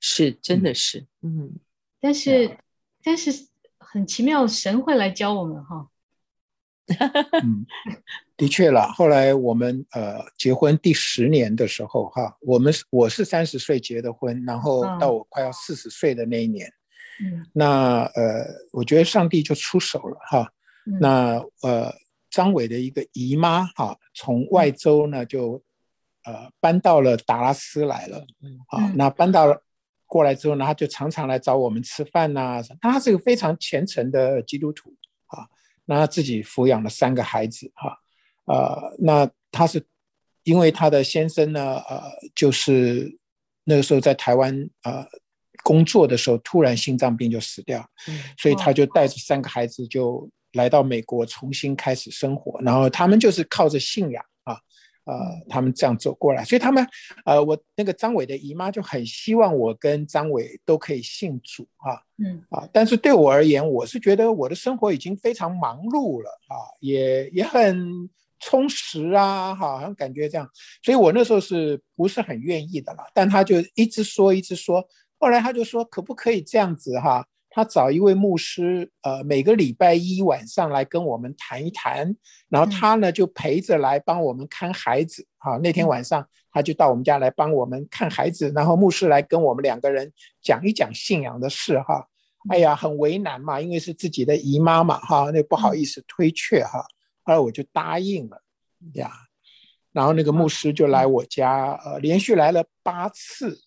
[0.00, 1.52] 是真的是，嗯，
[2.00, 2.56] 但是
[3.02, 5.89] 但是很奇妙，神会来教我们哈。
[7.42, 7.66] 嗯，
[8.36, 8.90] 的确了。
[8.92, 16.72] 后来我们呃结婚第十年的时候哈，我们我是三十岁结的婚，然后到我快要四十岁的那一年，
[17.22, 20.52] 嗯，那呃我觉得上帝就出手了哈。
[20.86, 21.94] 嗯、那呃
[22.30, 25.62] 张伟的一个姨妈哈，从外州呢就
[26.24, 28.18] 呃搬到了达拉斯来了，
[28.68, 29.62] 啊、嗯，那搬到了
[30.06, 32.62] 过来之后呢，他就常常来找我们吃饭呐、啊。
[32.80, 34.92] 他是一个非常虔诚的基督徒
[35.26, 35.46] 啊。
[35.90, 37.98] 那他自己抚养了三个孩子，哈，
[38.44, 39.84] 呃，那他是
[40.44, 42.00] 因为他的先生呢，呃，
[42.32, 43.18] 就是
[43.64, 45.04] 那个时候在台湾呃
[45.64, 54.24] 工作的时候，突然心脏病就死掉，嗯，所以他就带着三个孩子就来到美国重新开始生活，然后他们就是靠着信仰。
[55.10, 56.86] 呃，他们这样走过来，所以他们，
[57.24, 70.48] 呃，我那个张伟的姨妈就很希望我跟张伟都可以信主啊，嗯啊，但是对我而言，我是觉得我的生活已经非常忙碌了啊，也也很充实啊，好像感觉这样，
[70.82, 73.02] 所以我那时候是不是很愿意的了？
[73.12, 74.86] 但他就一直说，一直说，
[75.18, 77.26] 后来他就说，可不可以这样子哈？
[77.52, 82.16] 他找一位牧师，呃，每个礼拜一晚上来跟我们谈一谈，
[82.48, 85.26] 然后他呢就陪着来帮我们看孩子。
[85.36, 92.06] 好，那天晚上他就到我们家来帮我们看孩子，然后牧师来跟我们两个人讲一讲信仰的事哈。
[92.48, 96.86] 哎呀，很为难嘛，因为是自己的姨妈嘛哈，那不好意思推却哈，
[97.24, 98.40] 后来我就答应了
[98.94, 99.10] 呀。
[99.92, 103.60] 然后那个牧师就来我家，呃，连续来了八次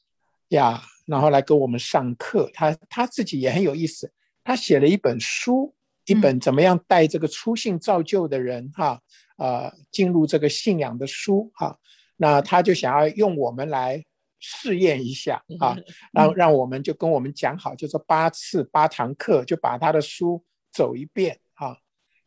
[0.48, 0.82] 呀。
[1.06, 4.12] 然后来给我们上课，他他自己也很有意思，
[4.44, 5.74] 他写了一本书，
[6.06, 9.02] 一本怎么样带这个初信造就的人哈，
[9.38, 11.78] 呃，进入这个信仰的书哈。
[12.18, 14.04] 那他就想要用我们来
[14.40, 15.78] 试验一下啊，
[16.12, 21.43] 然后 让我们就跟我们讲好，就是八次八堂课，就把他的书走一遍哈。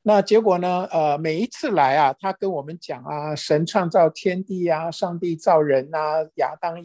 [0.08, 0.86] 那结果呢？
[0.92, 6.76] 呃，每一次来啊，他跟我们讲啊，神创造天地啊，上帝造人啊，亚当、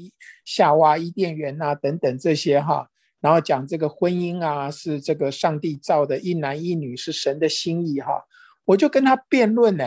[0.43, 8.25] 夏娃、伊甸园啊等等这些哈，然后讲这个婚姻啊，是这个上帝造的，一男一女是神的心意哈。
[8.65, 9.85] 我就跟他辩论呢，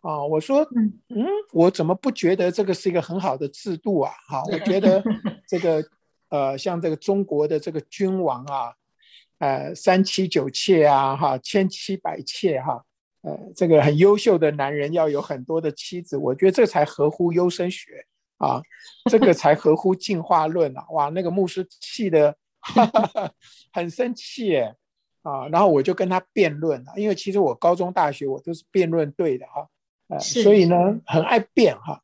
[0.00, 4.10] 啊，我说，嗯，我怎么不觉得这个是一个很好的制度啊？
[4.28, 5.00] 哈，我觉得
[5.46, 5.84] 这个，
[6.30, 8.74] 呃，像这个中国的这个君王啊。
[9.38, 12.82] 呃，三妻九妾啊，哈，千妻百妾哈，
[13.20, 18.06] 呃，这个很优秀的男人要有很多的妻子，我觉得这才合乎优生学
[18.38, 18.62] 啊，
[19.10, 23.32] 这个才合乎进化论啊，哇，那个牧师气的哈哈哈，
[23.74, 24.74] 很生气耶，
[25.20, 29.68] 啊，然后我就跟他辩论啊，因为其实我高中、大学我都是辩论队的哈，
[30.08, 32.00] 呃，所以呢，很爱辩哈，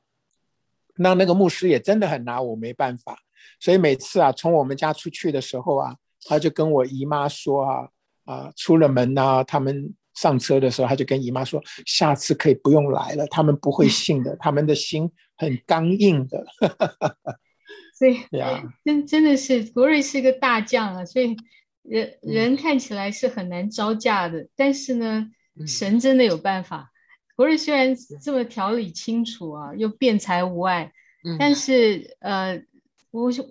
[0.97, 3.17] 那那个牧师也真的很拿我没办法，
[3.59, 5.97] 所以每次啊，从我们家出去的时候啊。
[6.27, 7.89] 他就跟我姨妈说啊
[8.25, 16.45] 啊，出了门啊，他们上车的时候，他就跟姨妈说，下次可以不用来了，他们不会信的， 他们的心很刚硬的。
[17.99, 21.37] 所以 呀，真真的是国瑞是一个大将啊，所以
[21.83, 25.29] 人人看起来是很难招架的，但是呢，
[25.67, 26.91] 神真的有办法。
[27.35, 30.93] 国瑞虽然这么条理清楚啊，又辩才无碍，
[31.39, 32.63] 但是呃，
[33.11, 33.45] 我就。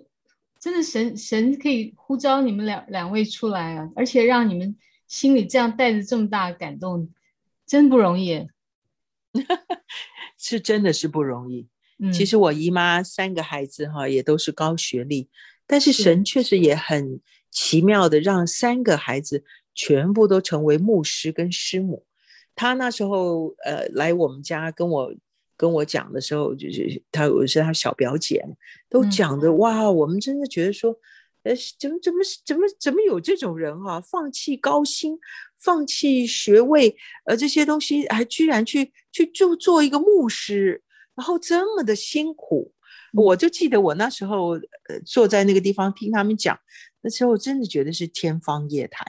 [0.62, 4.76] 真的神神可以呼召你们两两位出来啊，而且让你们
[5.08, 7.10] 心里这样带着这么大的感动，
[7.66, 8.46] 真不容易。
[10.38, 11.66] 是真的是不容易。
[11.98, 15.28] 嗯，其实我姨妈三个孩子哈也都是高学历，
[15.66, 19.42] 但是神确实也很奇妙的让三个孩子
[19.74, 22.06] 全部都成为牧师跟师母。
[22.54, 25.12] 他那时候呃来我们家跟我。
[25.62, 28.44] 跟我讲的时候，就是他，我是他小表姐，
[28.88, 30.92] 都讲的、嗯、哇，我们真的觉得说，
[31.44, 35.16] 呃，怎么怎么怎么怎么有这种人哈、啊，放弃高薪，
[35.60, 36.96] 放弃学位，
[37.26, 40.82] 呃，这些东西还居然去去就做一个牧师，
[41.14, 42.72] 然后这么的辛苦，
[43.12, 44.54] 我就记得我那时候
[44.88, 46.58] 呃坐在那个地方听他们讲，
[47.02, 49.06] 那时候真的觉得是天方夜谭。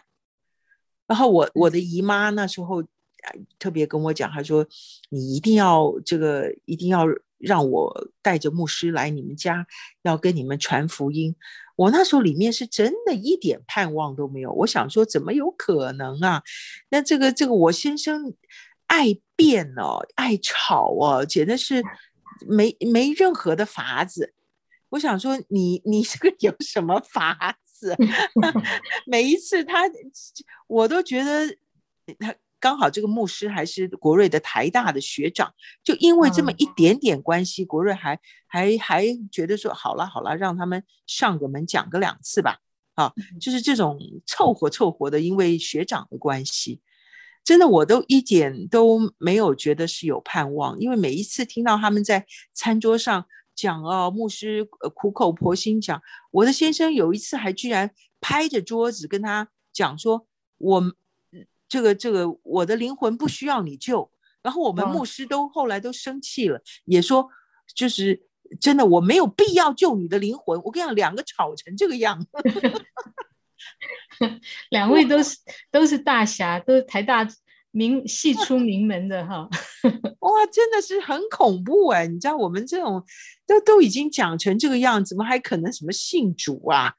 [1.08, 2.84] 然后我我的姨妈那时候。
[3.60, 4.68] 特别跟我讲，他说
[5.10, 7.06] ：“你一定要这个，一定要
[7.38, 9.66] 让我带着牧师来你们家，
[10.02, 11.36] 要跟你们传福音。”
[11.76, 14.52] 我那时候里面是真的一点盼望都没有。
[14.52, 16.44] 我想说，怎么有可能啊？
[16.90, 18.34] 那这个这个，我先生
[18.86, 21.82] 爱辩哦，爱吵哦，简直是
[22.48, 24.34] 没没任何的法子。
[24.90, 27.98] 我想说，你你这个有什么法子？
[29.08, 29.90] 每一次他，
[30.68, 31.48] 我都觉得
[32.20, 32.36] 他。
[32.64, 35.54] 刚好这个牧师还是国瑞的台大的学长，
[35.84, 42.60] 就因为这么一点点关系，国瑞还还还觉得说好了好了，让他们上个门讲个两次吧，
[42.94, 43.12] 啊，
[43.42, 46.80] 就是这种凑合凑合的，因为学长的关系，
[47.44, 54.64] 真的我都一点都没有觉得是有盼望，因为每一次听到他们在餐桌上讲哦，牧师
[54.96, 56.02] 苦口婆心讲，
[56.32, 57.92] 我的先生有一次还居然
[58.22, 60.26] 拍着桌子跟他讲说，
[60.60, 60.96] 我。
[61.74, 64.12] 这个这个，我的灵魂不需要你救。
[64.44, 67.28] 然后我们牧师都后来都生气了，也说
[67.74, 68.22] 就是
[68.62, 70.62] 真的，我没有必要救你的灵魂。
[70.62, 72.24] 我跟你讲，两个吵成这个样。
[74.70, 75.36] 两位都是
[75.72, 77.28] 都是大侠，都是台大
[77.72, 79.50] 名系出名门的哈。
[80.22, 82.06] 哇，真的是很恐怖哎！
[82.06, 83.04] 你知道我们这种
[83.48, 86.94] 都都已经讲成这个样子，怎么还可能什么信主啊？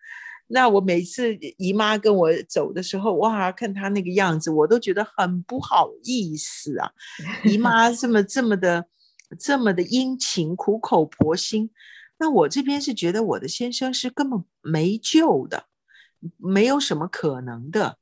[0.46, 6.90] 那我每次姨妈跟我走的时候，哇，看她那个样子，我都觉得很不好意思啊。
[7.44, 8.86] 姨 妈这么这么的
[9.38, 11.70] 这么的殷勤，苦口婆心，
[12.18, 15.64] 那我这边是觉得我的先生是根本没救的，
[16.36, 17.98] 没有什么可能的。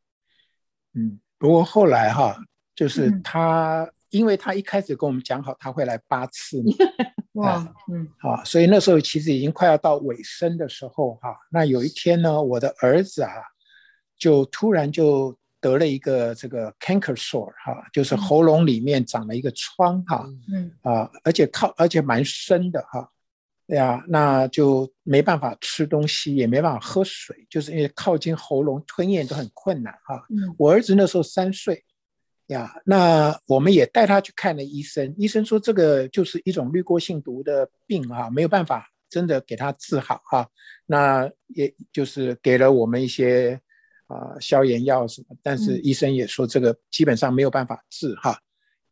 [0.94, 2.36] 嗯，不过后来哈，
[2.74, 6.62] 就是他，嗯、因为他一开始跟我们讲好他会来八次。
[7.34, 11.34] 哇，嗯，好，所以那时候其实已经快要到尾声的时候哈。
[11.50, 13.32] 那有一天呢，我的儿子啊，
[14.18, 23.08] 就突然就得了一个这个 canker sore 哈，就是喉咙里面长了一个疮哈，嗯啊，而且靠而且蛮深的哈，
[23.66, 30.22] 对呀，那就没办法吃东西，也没办法喝水，就是因为靠近喉咙吞咽都很困难哈。
[30.58, 31.82] 我儿子那时候三岁。
[32.48, 40.46] 呀，那我们也带他去看了医生，医生说这个就是一种滤过性毒的病啊，没有办法真的给他治好哈。
[40.84, 43.58] 那也就是给了我们一些
[44.08, 48.38] 啊消炎药什么，但是医生也说这个基本上没有办法治哈。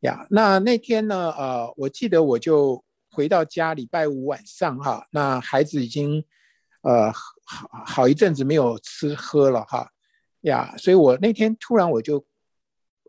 [0.00, 6.24] 呀，那那天呢，呃，我记得我就回到家，礼拜五晚上哈，那孩子已经
[6.82, 9.90] 呃好好一阵子没有吃喝了哈。
[10.42, 12.24] 呀，所以我那天突然我就。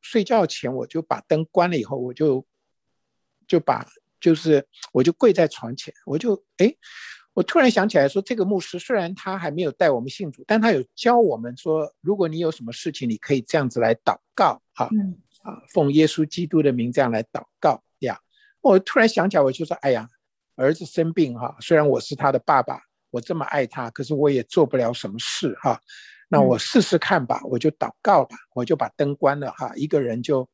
[0.02, 2.46] 睡觉前我就把灯关了，以后我就
[3.48, 3.86] 就把
[4.20, 6.74] 就是我就跪在床前，我就哎，
[7.34, 14.90] 我突然想起来说，这个牧师虽然他还没有带我们信主，但他有教我们说，如果你有什么事情，你可以这样子来祷告，哈，
[15.44, 18.20] 啊，奉耶稣基督的名这样来祷告呀。
[18.62, 20.08] 我突然想起来，我就说，哎呀，
[20.56, 25.82] 儿子生病哈，虽然我是他的爸爸，我这么爱他，可是我也做不了什么事哈。
[26.34, 30.48] 那我试试看吧，我就祷告吧，我就把灯关了哈，一个人就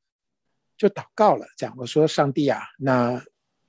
[0.75, 1.45] 就祷告了。
[1.55, 3.23] 这样我说：“上帝啊，那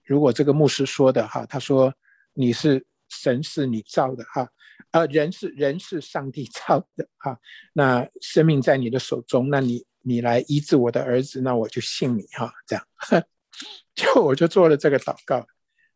[0.04, 1.92] 如果这个牧师说的哈，他说
[2.32, 4.48] 你是神是你造的哈，
[4.92, 7.38] 呃，人是人是上帝造的哈，
[7.74, 12.50] 那生命在你的手中，那你你来医治我的儿子，那我就信你哈。
[12.66, 12.86] 这样，
[13.94, 15.46] 就我就做了这个祷告，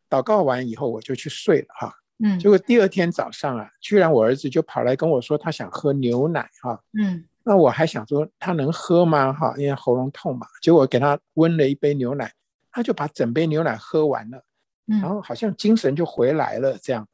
[0.07, 10.45] 祷告完以后我就去睡了哈。”嗯，结果第二天早上啊，居然我儿子就跑来跟我说他想喝牛奶哈，嗯，那我还想说他能喝吗哈，因为喉咙痛嘛。
[10.61, 12.31] 结果给他温了一杯牛奶，
[12.71, 14.43] 他就把整杯牛奶喝完了，
[14.85, 17.05] 然后好像精神就回来了这样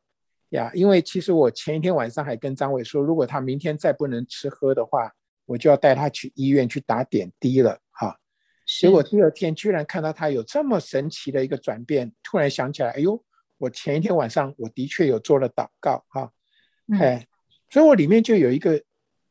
[0.50, 0.70] 呀。
[0.74, 5.12] 因为其实我前一天晚上还跟张伟说，如果他明天再不能吃喝的话，
[5.46, 8.20] 我就要带他去医院去打点滴了哈。
[8.68, 13.24] 结果第二天居然看到他有这么神奇的一个转变，突然想起来，哎呦。
[13.60, 16.32] 我前一天晚上我的确有做了祷告哈，
[17.00, 17.28] 哎，
[17.70, 18.82] 所以我里面就有一个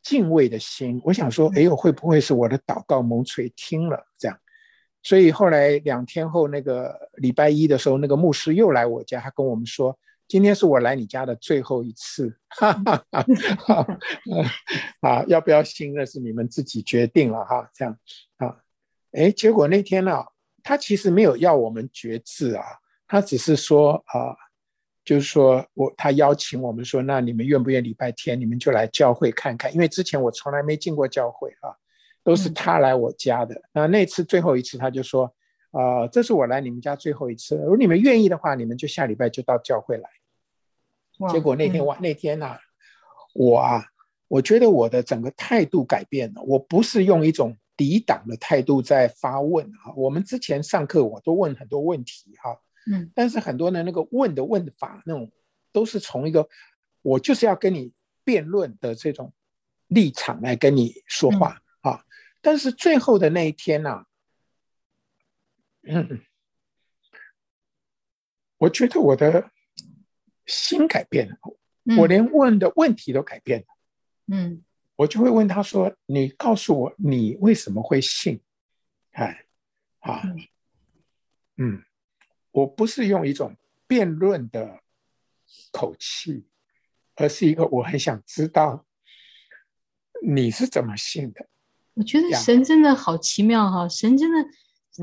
[0.03, 4.39] 敬畏的心，我想说，哎呦，会不会是我的祷告蒙垂听了这样？
[5.03, 13.27] 所以后来两天后那个礼拜一的时候，那个牧师又来我家，他跟我们说，今天是我来你家的最后一次， 哈哈哈
[13.67, 13.87] 哈
[15.01, 17.99] 啊，要不要信那是你们自己决定了哈，这样
[18.37, 18.57] 啊，
[19.13, 20.27] 哎，结果那天呢，啊，
[20.63, 22.65] 他其实没有要我们决志啊。
[23.09, 24.37] 他只是说啊，
[25.03, 29.73] 就是说我他邀请我们说，那你们愿不愿礼拜天你们就来教会看看？
[29.75, 31.75] 因为之前我从来没进过教会啊，
[32.23, 33.59] 都是他来我家的。
[33.73, 35.25] 那那次最后一次，他就说
[35.71, 37.57] 啊，这是我来你们家最后一次。
[37.57, 40.11] 如果你们愿意的话，你们就下礼拜就到教会来。
[41.33, 42.57] 结果那天晚那天呢，
[43.35, 43.87] 我啊，
[44.29, 46.43] 我觉得我的整个态度改变了。
[46.43, 49.97] 我不是用一种抵挡的态度在发问啊。
[49.97, 52.55] 我们之前上课我都问很多问题哈。
[52.91, 55.31] 嗯，但是很多的那个问的问法，那种
[55.73, 56.49] 都是从一个
[57.03, 57.93] 我就是要跟你
[58.25, 59.33] 辩论的这种
[59.89, 62.05] 立场来跟你说话啊。
[62.41, 64.05] 但是最后的那一天呢，
[65.83, 66.23] 嗯，
[68.59, 69.51] 我觉得我的
[70.47, 71.37] 心改变了，
[71.99, 73.67] 我连问的问题都改变了。
[74.27, 74.63] 嗯，
[74.97, 78.41] 我就会问他说：“你告诉我，你为什么会信？
[79.13, 79.47] 哎，
[80.01, 80.23] 啊，
[81.57, 81.83] 嗯，
[82.51, 84.81] 我不是用一种辩论的
[85.73, 86.45] 口气，
[87.15, 88.85] 而是一个我很想知道
[90.23, 91.47] 你是怎么信的。
[91.95, 94.49] 我觉得神真的好奇妙哈，神真的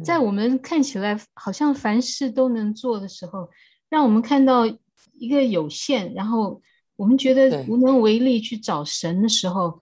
[0.03, 3.49] 在我们看起来好像凡事都能做的时候，
[3.89, 4.65] 让我们看到
[5.13, 6.61] 一个有限，然后
[6.95, 9.81] 我们觉得无能为力去找神的时候，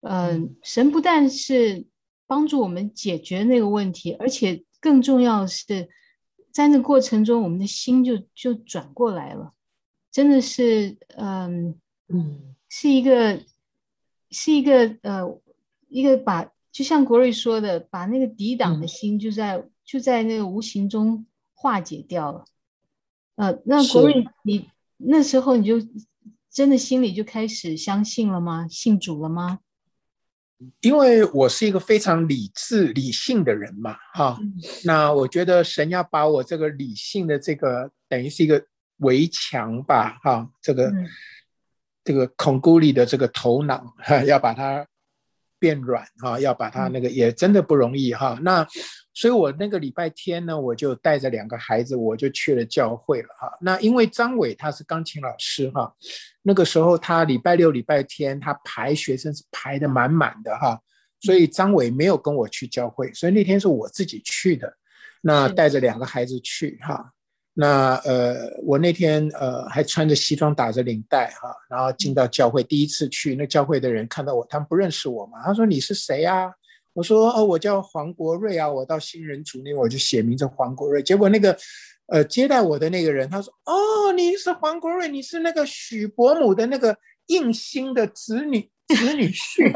[0.00, 1.86] 嗯，神不但是
[2.26, 5.88] 帮助我们解决那个问题，而且更重要的是，
[6.54, 9.52] 在那过程中，我们的心就就转过来了，
[10.10, 11.74] 真的是，嗯
[12.08, 13.42] 嗯，是一个
[14.30, 15.40] 是一个呃
[15.88, 16.50] 一个把。
[16.70, 21.24] 就像国瑞说的，把那个抵挡的心就在、嗯、就在那个无形中
[21.54, 22.44] 化解掉了。
[23.36, 25.76] 呃，那国瑞，你那时候你就
[26.50, 28.66] 真的心里就开始相信了吗？
[28.68, 29.60] 信主了吗？
[30.80, 34.54] 因为我是一个非常理智理性的人嘛，哈、嗯。
[34.84, 38.64] 那我觉得神要把我这个理性的这个等于是一个
[38.98, 41.06] 围墙吧，哈，这个、嗯、
[42.04, 44.86] 这个孔固力的这个头脑， 哈，要把它。
[45.56, 48.38] 变软哈，要把它那个也真的不容易哈。
[48.42, 48.66] 那
[49.14, 53.48] 所以，我那个礼拜天呢，我就带着两个孩子，我就去了教会了哈。
[53.60, 55.94] 那因为张伟他是钢琴老师哈，
[56.42, 60.80] 那个时候他礼拜六、礼拜天他排学生是排得满满的哈，
[61.20, 64.74] 所以张伟没有跟我去教会，所以那天是我自己去的，
[65.22, 67.12] 那带着两个孩子去哈。
[67.56, 76.52] 那呃，我那天呃还穿着西装打着领带哈，然后进到教会，第一次去，那教会的人看到我，他们不认识我嘛，他说，你是谁呀？
[76.94, 81.02] 我说哦，我叫黄国瑞啊，我到新人组那我就写名字黄国瑞。
[81.02, 81.56] 结果那个
[82.06, 89.70] 呃接待我的那个人他说，哦，你是黄国瑞，你是那个许伯母的那个应星的子女子女婿。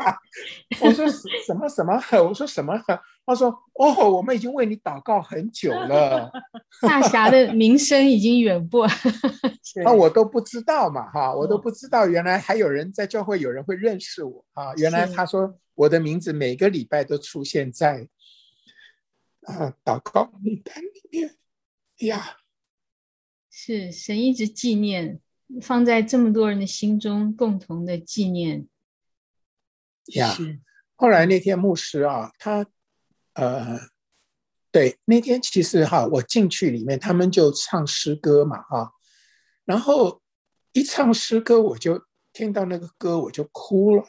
[0.80, 2.00] 我说什么什么？
[2.28, 2.78] 我说什么？
[3.26, 3.48] 他说
[3.80, 6.30] ：“哦，我们已经为你祷告很久了。
[6.82, 8.86] 大侠的名声已经远播，
[9.82, 14.74] 那 我都不知道嘛，哈，我都不知道，原来还有人在教会，有人会认识我啊。
[14.76, 18.06] 原来他说我的名字每个礼拜都出现在
[19.44, 21.34] 啊祷告名单里面
[22.08, 22.36] 呀。
[23.50, 25.20] 是神一直纪念，
[25.60, 28.66] 放在这么多人的心中，共同的纪念
[30.14, 30.36] 呀。
[30.96, 32.66] 后来那天牧师啊，他。
[33.36, 33.80] 呃，
[34.70, 38.92] 对，那天其实哈，我进去里面，他们就唱诗歌嘛，哈，
[39.64, 40.22] 然后
[40.70, 42.00] 一唱诗歌，我就
[42.32, 44.04] 听到那个歌，我就哭了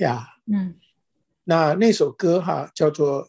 [0.00, 0.78] 呀，嗯，
[1.44, 3.26] 那那首歌哈，叫做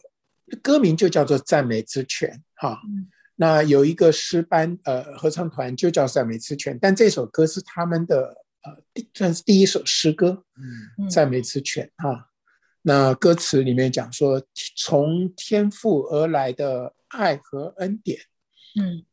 [0.62, 2.30] 歌名就叫做《赞美之泉》
[2.62, 10.44] 哈，嗯，那有一个诗班呃合唱团就叫赞美之泉，但这首歌是他们的呃第算是第一首诗歌，
[10.98, 12.30] 嗯，赞美之泉哈。
[12.82, 14.40] 那歌词里面讲说，
[14.76, 18.20] 从天父而来的爱和恩典，
[18.78, 19.04] 嗯，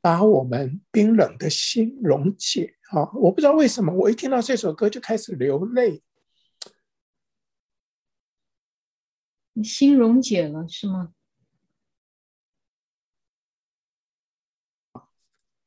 [0.00, 2.76] 把我们冰冷的心溶解。
[2.90, 6.02] 啊，我不知道为什么，我一听到这首歌就开始流泪。
[9.54, 11.12] 你心溶解了是吗？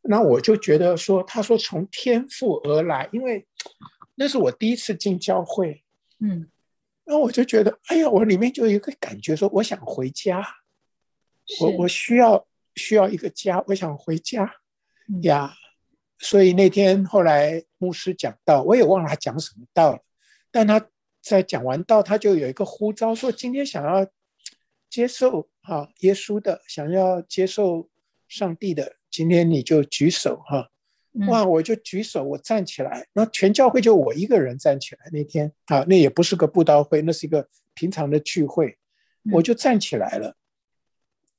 [0.07, 3.45] 那我就觉得说，他说从天赋而来，因为
[4.15, 5.83] 那是我第一次进教会，
[6.19, 6.49] 嗯。
[7.09, 10.45] 那我就觉得，哎呀，我里面就有一个感觉，说我想回家，
[11.61, 12.45] 我我需要
[12.75, 14.53] 需要一个家，我想回家
[15.21, 15.53] 呀。
[16.19, 19.99] 所以那天后来牧师讲道，我也忘了他讲什么道了，
[20.51, 20.85] 但他
[21.21, 24.05] 在讲完道，他就有一个呼召，说今天想要
[24.89, 27.89] 接受啊耶稣的，想要接受
[28.27, 30.69] 上帝的，今天你就举手哈。
[31.27, 31.43] 哇！
[31.43, 35.09] 我就举手，我站起来，然后全教会就我一个人站起来。
[35.11, 38.77] 那天啊，那也不是个布道会，那是一个平常的聚会，
[39.31, 40.35] 我就站起来了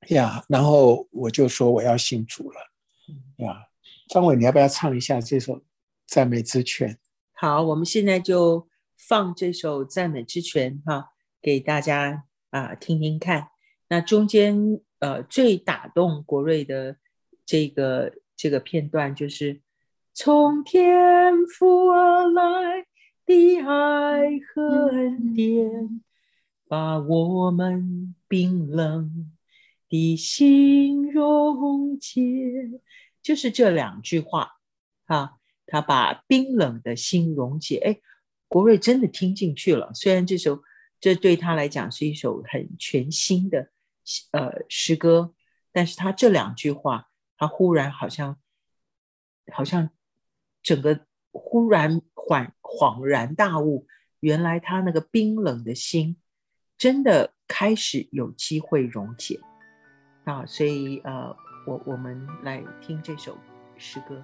[0.08, 0.44] 呀。
[0.48, 2.58] 然后我就说我要信主了
[3.36, 3.68] 呀。
[4.08, 5.62] 张伟，你要不要唱一下这首
[6.08, 6.98] 赞美之泉？
[7.34, 8.66] 好，我们现在就
[8.96, 13.50] 放这首赞美之泉哈，给大家啊听听看。
[13.86, 16.96] 那中间呃最打动国瑞的
[17.48, 19.62] 这个这个片段就是。
[20.20, 22.84] 从天父而来
[23.24, 26.02] 的爱和恩典，
[26.66, 29.30] 把我们冰冷
[29.88, 32.20] 的心溶解。
[33.22, 34.54] 就是这两句话，
[35.06, 35.34] 啊，
[35.66, 37.76] 他把冰冷的心溶解。
[37.76, 38.00] 哎，
[38.48, 39.92] 国瑞真的听进去了。
[39.94, 40.64] 虽然这首
[40.98, 43.70] 这对他来讲是一首很全新的
[44.32, 45.32] 呃诗歌，
[45.70, 47.08] 但是他这两句话，
[47.38, 48.36] 他忽然好像
[49.50, 49.88] 好像。
[50.60, 53.86] 整个忽然恍恍然大悟，
[54.20, 56.16] 原来他那个冰冷的心，
[56.76, 59.40] 真的开始有机会溶解
[60.24, 61.34] 啊，所以呃，
[61.66, 63.38] 我我们来听这首
[63.78, 64.22] 诗歌。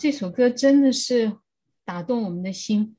[0.00, 1.36] 这首歌真的是
[1.84, 2.96] 打动我们的心。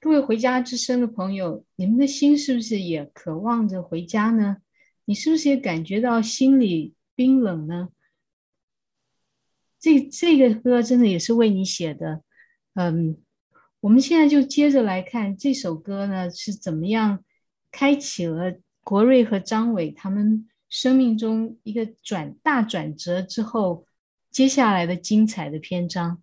[0.00, 4.56] 各位回家之声的朋友，你们的心是不是也渴望着回家呢？
[5.04, 7.90] 你是不是也感觉到心里冰冷呢？
[9.78, 12.22] 这这个歌真的也是为你写的。
[12.72, 13.18] 嗯，
[13.80, 17.22] 我们现在就接着来看这首歌呢，是怎么样
[17.70, 23.84] 开启了国瑞和张伟他们生命中一个转大转折之后。
[24.30, 26.22] 接下来的精彩的篇章，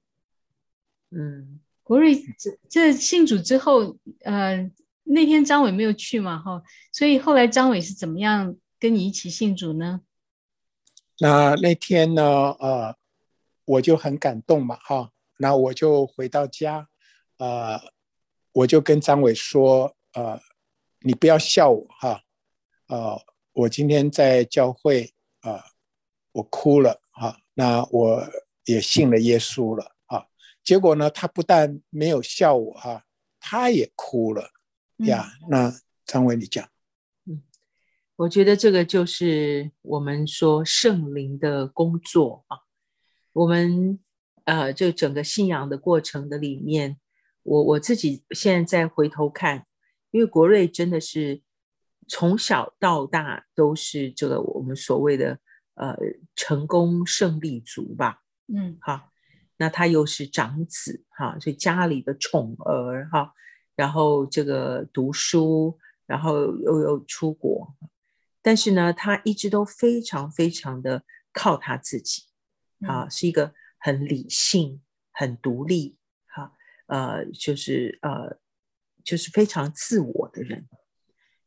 [1.09, 4.71] 嗯，国瑞这这信主之后，呃，
[5.03, 10.01] 那天张伟没有去嘛，哈，所以后来张伟是怎么样跟你一起信主呢？
[11.19, 12.95] 那那天呢，呃，
[13.65, 16.87] 我就很感动嘛，哈，那我就回到家，
[17.37, 17.79] 呃，
[18.51, 20.39] 我就跟张伟说，呃，
[20.99, 22.21] 你不要笑我，哈，
[22.87, 23.19] 呃，
[23.53, 25.59] 我今天在教会，呃，
[26.33, 27.41] 我哭了，哈。
[27.57, 28.21] 那我
[28.65, 30.25] 也信了耶稣了啊！
[30.61, 33.03] 结果呢，他不但没有笑我哈、啊，
[33.39, 34.49] 他也哭了
[34.97, 35.31] 呀。
[35.43, 35.73] 嗯、那
[36.05, 36.67] 张伟，你讲，
[37.25, 37.41] 嗯，
[38.17, 42.57] 我觉得这个就是我们说圣灵的工作啊。
[43.31, 43.99] 我们
[44.43, 46.97] 呃，就整个信仰的过程的里面，
[47.43, 49.65] 我我自己现在再回头看，
[50.11, 51.41] 因为国瑞真的是
[52.05, 55.39] 从小到大都是这个我们所谓的。
[55.76, 55.93] 呃，
[56.38, 59.11] 成功胜利族吧，嗯，好，
[59.57, 63.34] 那他又是长子哈，所以家里的宠儿哈，
[63.76, 67.76] 然后这个读书，然后又又出国，
[68.41, 71.03] 但是呢，他一直都非常非常的
[71.34, 72.23] 靠他自己，
[72.88, 75.97] 啊，嗯，是一个很理性、很独立，
[76.28, 76.53] 哈，
[76.88, 78.39] 呃，就是呃，
[79.03, 80.69] 就是非常自我的人，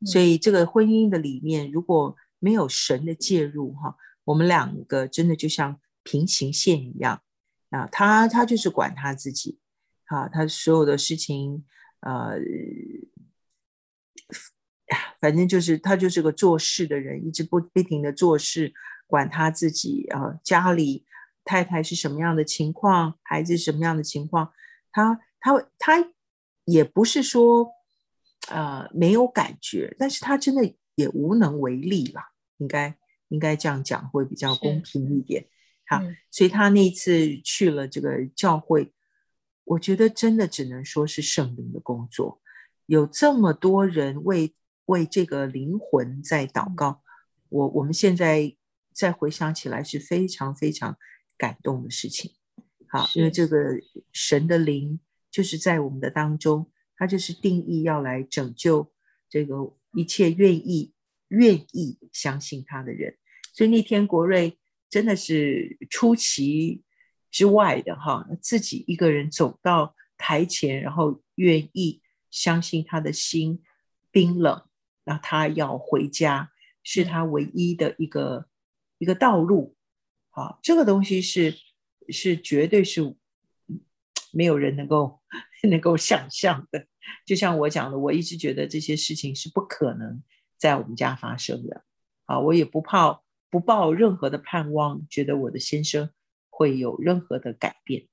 [0.05, 3.97] 所以这个婚姻的里面如果没有神的介入，哈。
[4.29, 7.23] 我们两个真的就像平行线一样
[7.71, 9.59] 啊，他他就是管他自己，
[10.05, 11.65] 啊，他所有的事情，
[12.01, 12.37] 呃，
[15.19, 18.75] 反正就是他就是个做事的人，一直不不停的做事，
[19.07, 21.07] 管他自己啊，家里
[21.43, 24.53] 太太是什么样的情况，孩子什么样的情况，
[24.93, 26.13] 他他他
[26.67, 27.71] 也不是说
[28.51, 32.21] 呃没有感觉，但是他真的也无能为力了，
[32.59, 32.99] 应该。
[33.29, 35.47] 应该这样讲会比较公平一点，
[35.87, 38.93] 好，嗯、所以他那一次去了这个教会，
[39.65, 42.41] 我觉得真的只能说是圣灵的工作，
[42.87, 44.55] 有这么多人为
[44.87, 47.03] 为这个灵魂在祷告，
[47.49, 48.57] 我我们现在
[48.93, 50.97] 再回想起来是非常非常
[51.37, 52.33] 感动的事情，
[52.89, 53.79] 好，因为这个
[54.13, 54.99] 神的灵
[55.31, 58.91] 就是在我们的当中他就是定义要来拯救
[59.29, 60.95] 这个一切愿意
[61.29, 63.17] 愿意相信他的人。
[63.53, 64.59] 所以那天国瑞
[64.89, 66.83] 真的是出奇
[67.31, 73.63] 之外的哈，自己一个人走到台前，然后愿意相信他的心
[74.11, 74.67] 冰冷，
[75.05, 76.51] 那他要回家
[76.83, 78.49] 是他唯一的一个
[78.99, 79.77] 一个道路。
[80.31, 81.53] 啊，这个东西是
[82.11, 83.17] 是绝对是
[84.33, 85.21] 没有人能够
[85.69, 86.87] 能够想象的。
[87.27, 90.23] 就像我讲的，我一直觉得这些事情是不可能
[90.59, 91.85] 在我们家发生的。
[92.27, 96.11] 啊，我也不怕不抱任何的盼望，觉得我的先生
[96.51, 98.09] 会有任何的改变。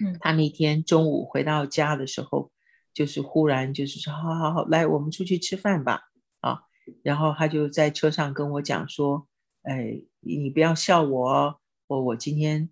[0.00, 2.50] 嗯，他那天中午回到家的时候，
[2.94, 6.04] 就是忽然就是说，好好好，来，我们出去吃饭吧。
[6.40, 6.62] 啊，
[7.02, 9.28] 然后他就在车上跟我讲说。
[9.66, 11.56] 哎，你不要笑我哦，
[11.86, 12.68] 我我今天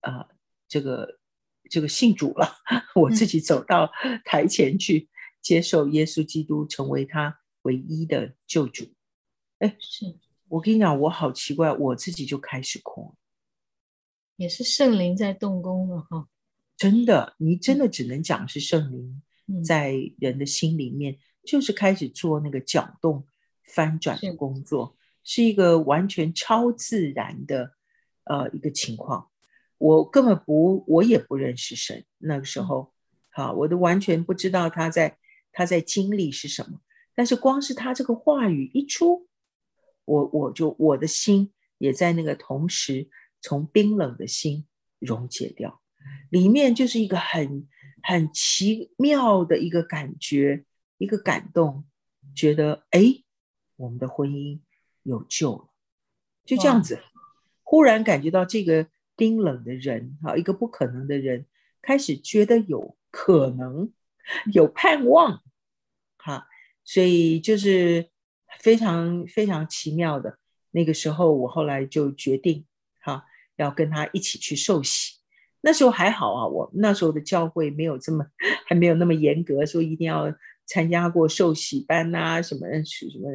[0.00, 0.28] 啊、呃，
[0.66, 1.18] 这个
[1.68, 2.56] 这个信主了，
[2.96, 3.92] 我自己走到
[4.24, 5.10] 台前去
[5.42, 8.84] 接受耶稣基督成为他唯一的救主。
[9.58, 10.14] 哎，是
[10.48, 13.14] 我跟你讲，我好奇怪，我自己就开始哭，
[14.36, 16.28] 也是圣灵在动工了哈。
[16.76, 19.22] 真的，你真的只能讲是圣灵
[19.64, 23.26] 在人的心里面，就是开始做那个搅动、
[23.62, 24.96] 翻转的工作。
[25.24, 27.74] 是一个完全超自然的，
[28.24, 29.30] 呃，一个情况。
[29.78, 32.04] 我根本不，我也不认识神。
[32.18, 32.92] 那个时候，
[33.30, 35.18] 好，我都完全不知道他在
[35.52, 36.80] 他在经历是什么。
[37.14, 39.28] 但是光是他这个话语一出，
[40.04, 43.08] 我我就我的心也在那个同时
[43.40, 44.66] 从冰冷的心
[44.98, 45.80] 溶解掉，
[46.30, 47.68] 里面就是一个很
[48.02, 50.64] 很奇妙的一个感觉，
[50.98, 51.84] 一个感动，
[52.34, 53.22] 觉得哎，
[53.76, 54.60] 我们的婚姻。
[55.04, 55.68] 有救了，
[56.44, 57.02] 就这样子，
[57.64, 58.86] 忽然感觉到这个
[59.16, 61.44] 冰冷的人，哈，一个不可能的人，
[61.80, 63.92] 开始觉得有可能，
[64.52, 65.42] 有盼望，
[66.18, 66.46] 哈，
[66.84, 68.08] 所以就是
[68.60, 70.38] 非常非常奇妙的。
[70.70, 72.64] 那个时候，我后来就决定，
[73.00, 73.24] 哈，
[73.56, 75.18] 要跟他一起去受洗。
[75.60, 78.26] 那时候还好啊，我那时候的教会没有这么，
[78.66, 80.32] 还没有那么严格，说一定要
[80.66, 83.28] 参加过受洗班呐，什么什么。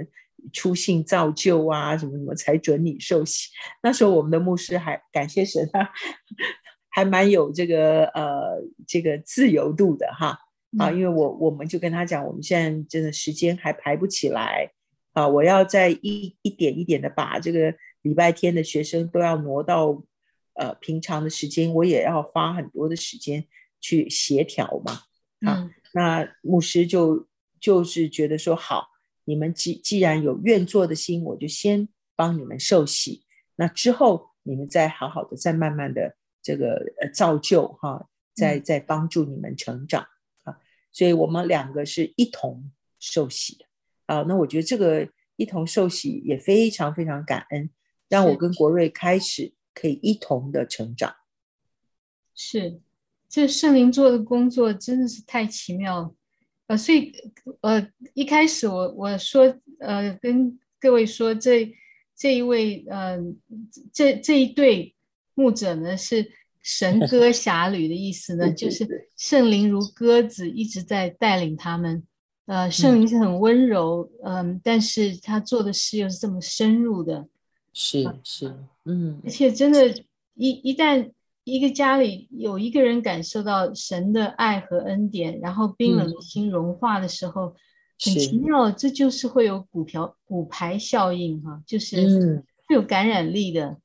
[0.54, 3.50] 出信造就啊，什么什么才准你受洗。
[3.82, 5.90] 那时候我们的牧师还感谢神啊，
[6.90, 10.40] 还蛮有这个呃这个自由度的哈
[10.78, 14.72] 啊，因为我我们就跟他讲，我们现在真的时间还排不起来
[15.14, 20.04] 啊，我要再一一点一点的把这个礼拜天的学生都要挪到
[20.54, 23.46] 呃平常的时间，我也要花很多的时间
[23.80, 25.70] 去协调嘛啊。
[25.94, 27.28] 那牧师就
[27.60, 28.90] 就是觉得说好。
[29.30, 33.26] 你们既既然有愿做的心，我就先帮你们受洗。
[33.58, 40.08] 那之后你们再好好的，再慢慢的这个呃造就哈，再再帮助你们成长啊。
[40.98, 43.66] 所以我们两个是一同受洗的
[44.08, 44.24] 啊。
[44.28, 47.70] 那我觉得这个一同受洗也非常非常感恩，
[48.10, 51.16] 让我跟国瑞开始可以一同的成长。
[52.34, 52.82] 是，
[53.30, 56.16] 这圣灵做的工作真的是太奇妙了。
[56.66, 57.14] 呃，所以，
[57.62, 61.72] 呃，一开始我我说，呃，跟各位说，这
[62.16, 63.20] 这一位，呃，
[63.94, 64.96] 这这一对
[65.36, 66.32] 牧者呢，是
[66.68, 72.04] 神歌侠侣的意思呢， 就是圣灵如鸽子一直在带领他们，
[72.46, 77.26] 呃，圣灵是很温柔，嗯、呃，但是他做的事又是这么深入的，
[77.72, 78.54] 是是，
[78.86, 79.88] 嗯，而且真的，
[80.36, 81.12] 一一旦。
[81.50, 87.56] 一个家里有一个人感受到神的爱和恩典，然后冰冷的心融化的时候，嗯、
[88.04, 93.78] 很奇妙，这就是会有骨条骨牌效应哈，就是会有感染力的。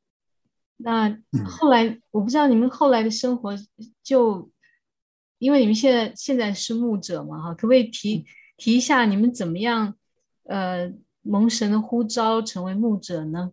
[0.84, 3.64] 嗯、那后来我不知道你们后来的生活就，
[4.02, 4.50] 就
[5.38, 8.24] 因为你们现在现在是牧者嘛哈，可不可以提
[8.56, 9.94] 提一下你们怎么样
[10.44, 13.52] 呃蒙神的呼召成为牧者呢？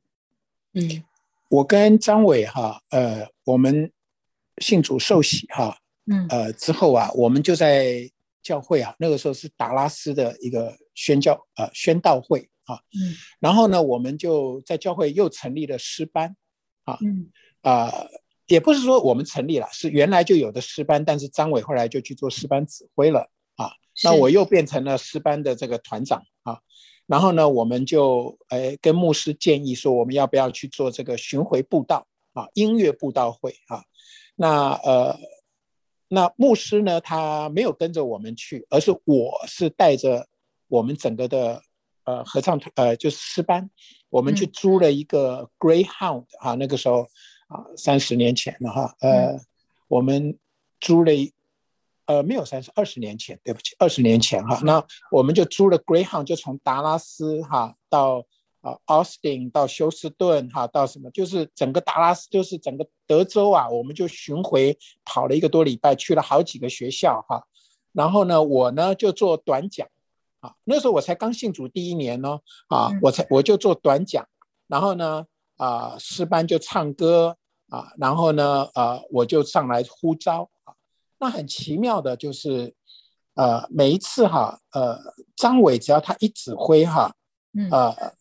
[0.73, 1.03] 嗯，
[1.49, 3.91] 我跟张伟哈呃我们。
[4.61, 5.77] 信主受洗哈，
[6.11, 8.11] 嗯，呃之后啊，我们就在
[8.43, 16.35] 教会啊，那个时候是达拉斯的一个宣教呃宣道会啊，嗯，然后呢，我们就在教会又成立了诗班，
[16.89, 17.29] 啊，嗯，
[17.61, 18.09] 啊、呃，
[18.47, 23.71] 也不是说我们成立了，是原来就有的师班，但是张伟后来就去做师班指挥了啊，
[24.03, 26.59] 那我又变成了师班的这个团长啊，
[27.05, 33.83] 然后呢，我们就哎跟牧师建议说，我们要不要去做这个巡回布道啊，音乐布道会啊。
[34.35, 35.19] 那呃，
[36.07, 37.01] 那牧师呢？
[37.01, 40.27] 他没有跟着我们去，而是我是带着
[40.67, 41.61] 我们整个的
[42.05, 43.69] 呃合唱团呃就是诗班，
[44.09, 47.07] 我们去租了一个 Greyhound 啊，那个时候
[47.47, 49.39] 啊三十年前了哈，呃，
[49.87, 50.37] 我们
[50.79, 51.31] 租了一
[52.05, 58.25] 呃，没有三十，二十年前，对不起，二十年前哈，那我们就租了 Greyhound，就从达拉斯哈到
[58.61, 67.45] 啊 Austin 到休斯顿哈到什么，就是整个达拉斯，就是整个德州啊，我们就巡回跑了一个多礼拜，去了好几个学校哈。
[67.91, 69.87] 然后呢，我呢就做短讲
[70.39, 74.25] 啊，那时候我才刚信主第一年呢啊，我才我就做短讲，
[74.67, 75.25] 然后呢
[75.57, 77.37] 啊诗班就唱歌
[77.69, 80.73] 啊，然后呢呃我就上来呼召啊。
[81.19, 82.73] 那很奇妙的就是，
[83.33, 84.97] 呃，每一次哈，呃，
[85.35, 87.13] 张伟只要他一指挥哈，
[87.69, 88.13] 呃，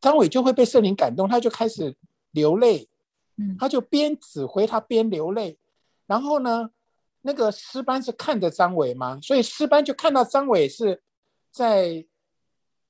[0.00, 1.94] 张伟就会被圣灵感动，他就开始
[2.30, 2.88] 流泪，
[3.36, 3.54] 嗯。
[3.58, 5.58] 他就边指挥他边流泪，
[6.06, 6.70] 然后呢，
[7.20, 11.02] 那个诗班是看着张伟嘛，所以诗班就看到张伟是
[11.58, 12.06] 在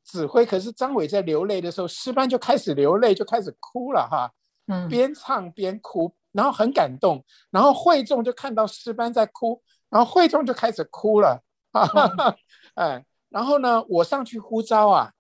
[0.05, 4.31] 指挥，可是张伟在流泪的时候，诗班就开始流泪，就开始哭了哈，
[4.67, 4.89] 嗯。
[4.89, 6.15] 边唱边哭。
[6.31, 11.43] 然后很感动，然后会众就看到诗班在哭，然后会众就开始哭了，
[11.73, 12.37] 哈哈哈，
[12.77, 15.11] 哎，然后呢，我上去呼召啊，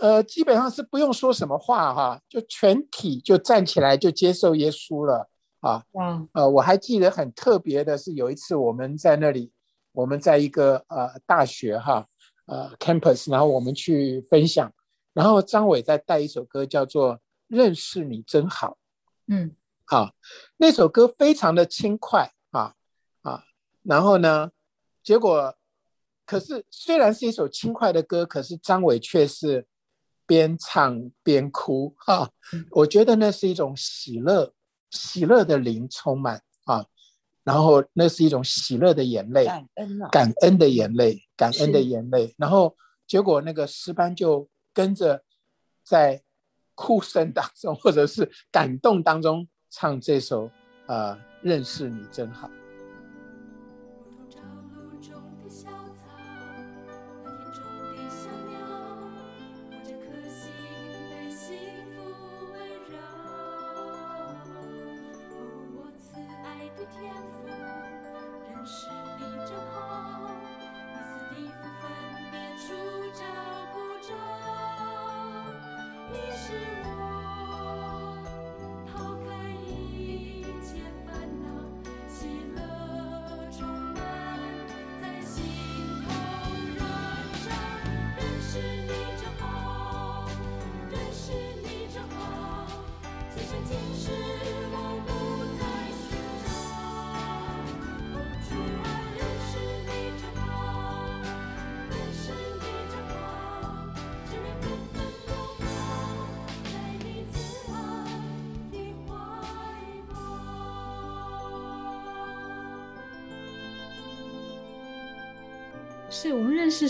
[0.00, 5.28] 呃，基本上是不用说什么话哈，就全体就站起来就接受耶稣了
[5.60, 9.52] 啊，嗯，呃，我还记得很特别的是有一次我们在那里，
[9.92, 12.06] 我们在一个呃大学哈，
[12.46, 14.72] 呃 campus，然后我们去分享，
[15.12, 17.14] 然后张伟再带一首歌叫做
[17.46, 18.70] 《认识你真好》，
[19.28, 19.54] 嗯。
[19.88, 20.12] 啊，
[20.56, 22.74] 那首歌非常的轻快啊
[23.22, 23.44] 啊，
[23.84, 24.50] 然后呢，
[25.00, 25.54] 结果，
[26.24, 29.64] 可是虽然是一首轻快的歌，可是张伟却是
[30.26, 32.28] 边唱边哭啊。
[32.72, 34.52] 我觉得那是一种喜乐，
[34.90, 36.42] 喜乐的灵充满啊，
[37.46, 42.34] 然后那是一种喜乐的眼泪，感恩啊，感恩的眼泪，感恩的眼泪。
[42.36, 42.76] 然后
[43.06, 45.22] 结果那个诗班就跟着
[45.84, 46.20] 在
[46.74, 49.48] 哭声当中，或者是感动当中。
[49.68, 50.48] 唱这首，
[50.86, 52.48] 呃，认识你真好。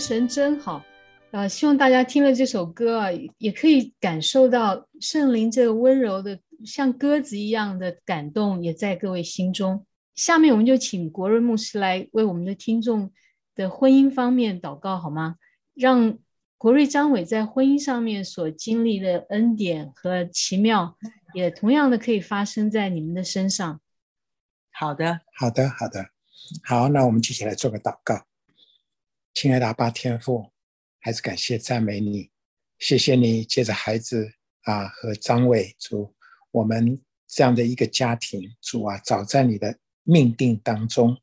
[0.07, 0.81] 神真好，
[1.31, 3.07] 呃，希望大家听了这首歌啊，
[3.39, 9.85] 也可以感受到圣灵这个温柔的像鸽子一样的感动，也在各位心中。
[10.15, 13.11] 下面我们就请国瑞牧师来为我们的听众
[13.53, 15.35] 的婚姻方面祷告，好吗？
[15.73, 16.17] 让
[16.57, 20.95] 国瑞张伟在婚姻上面所经历的恩典和奇妙，
[21.33, 23.81] 也同样的可以发生在你们的身上。
[24.71, 26.05] 好的，好的，好的，
[26.63, 28.25] 好，那我们接下来做个祷告。
[29.39, 30.51] 亲爱的阿爸天父，
[30.99, 32.31] 还是感谢赞美你，
[32.79, 34.31] 谢谢你借着孩子
[34.63, 36.11] 啊和张伟主，
[36.49, 41.15] 我们这样的一个家庭主啊，早在你的命定当中，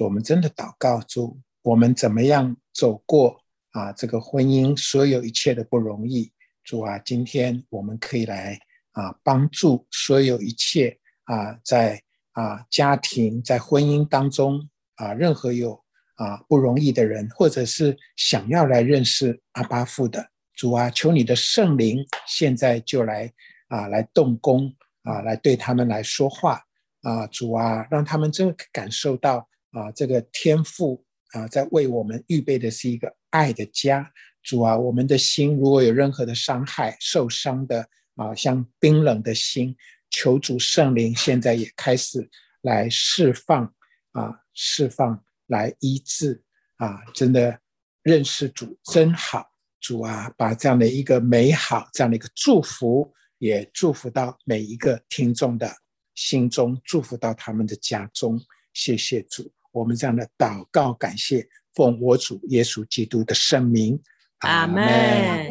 [0.00, 3.40] 我们真的祷告主，我们怎么样走过
[3.70, 6.32] 啊这个婚姻所有一切的不容易，
[6.64, 8.58] 主啊，今天我们可以来
[8.90, 12.02] 啊帮助所有一切啊在
[12.32, 15.80] 啊家庭在婚姻当中啊任何有。
[16.22, 21.98] 啊，不容易的人，或者是想要来认识阿巴父的主啊，求你的圣灵
[22.28, 23.32] 现在就来
[23.68, 26.62] 啊，来动工啊，来对他们来说话
[27.02, 34.12] 啊，主啊，让他们真的感受到啊，这个天父啊，在为我们预备的是一个爱的家。
[34.44, 39.76] 主啊，我们的心如果有任何的伤害、受伤的啊，像冰冷的心，
[40.10, 42.28] 求主圣灵现在也开始
[42.60, 43.64] 来释放
[44.12, 45.24] 啊，释放。
[45.52, 46.42] 来医治
[46.78, 47.04] 啊！
[47.12, 47.60] 真的
[48.02, 49.46] 认识主真好，
[49.78, 55.70] 主啊，把这样的一个美好、这样的一个祝福，也祝福到每一个听众的
[56.14, 58.40] 心中，祝福到他们的家中。
[58.72, 64.02] 谢谢主，我们这样的祷告感谢，奉我主耶稣基督的圣名，
[64.38, 64.82] 阿门。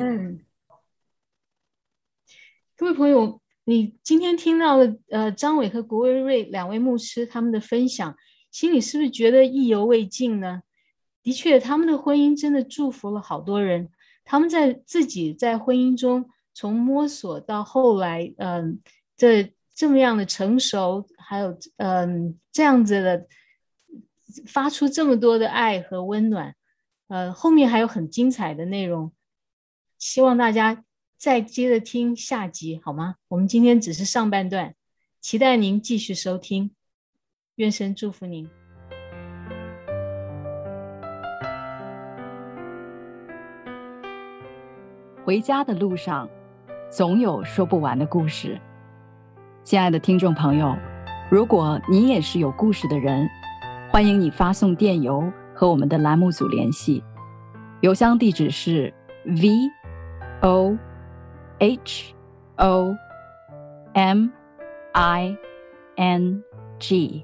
[0.02, 0.40] 嗯，
[2.76, 8.18] 各位朋友，你今天听到了呃张伟和郭瑞瑞两位牧师他们的分享。
[8.52, 10.62] 心里是不是觉得意犹未尽呢？
[11.24, 13.90] 的确，他们的婚姻真的祝福了好多人。
[14.24, 18.80] 他们在自己在婚姻中从摸索到后来，嗯，
[19.18, 23.28] 这这么样的成熟，还有嗯这样子的
[24.46, 26.56] 发出这么多的爱和温暖，
[27.08, 29.12] 呃，后面还有很精彩的内容，
[29.98, 30.84] 希望大家
[31.18, 33.16] 再接着听下集好吗？
[33.28, 34.76] 我们今天只是上半段，
[35.20, 36.72] 期待您继续收听，
[37.62, 38.50] 愿神祝福您。
[45.24, 46.28] 回家的路上，
[46.90, 48.60] 总有说不完的故事。
[49.62, 50.76] 亲爱的听众朋友，
[51.30, 53.30] 如果你也是有故事的人，
[53.92, 57.04] 欢迎你发送电邮和我们的栏目组联系。
[57.82, 58.92] 邮箱地址是
[59.24, 59.70] v
[60.42, 60.76] o
[61.60, 62.16] h
[62.56, 62.96] o
[63.94, 64.30] m
[64.94, 65.38] i
[65.98, 66.44] n
[66.80, 67.24] g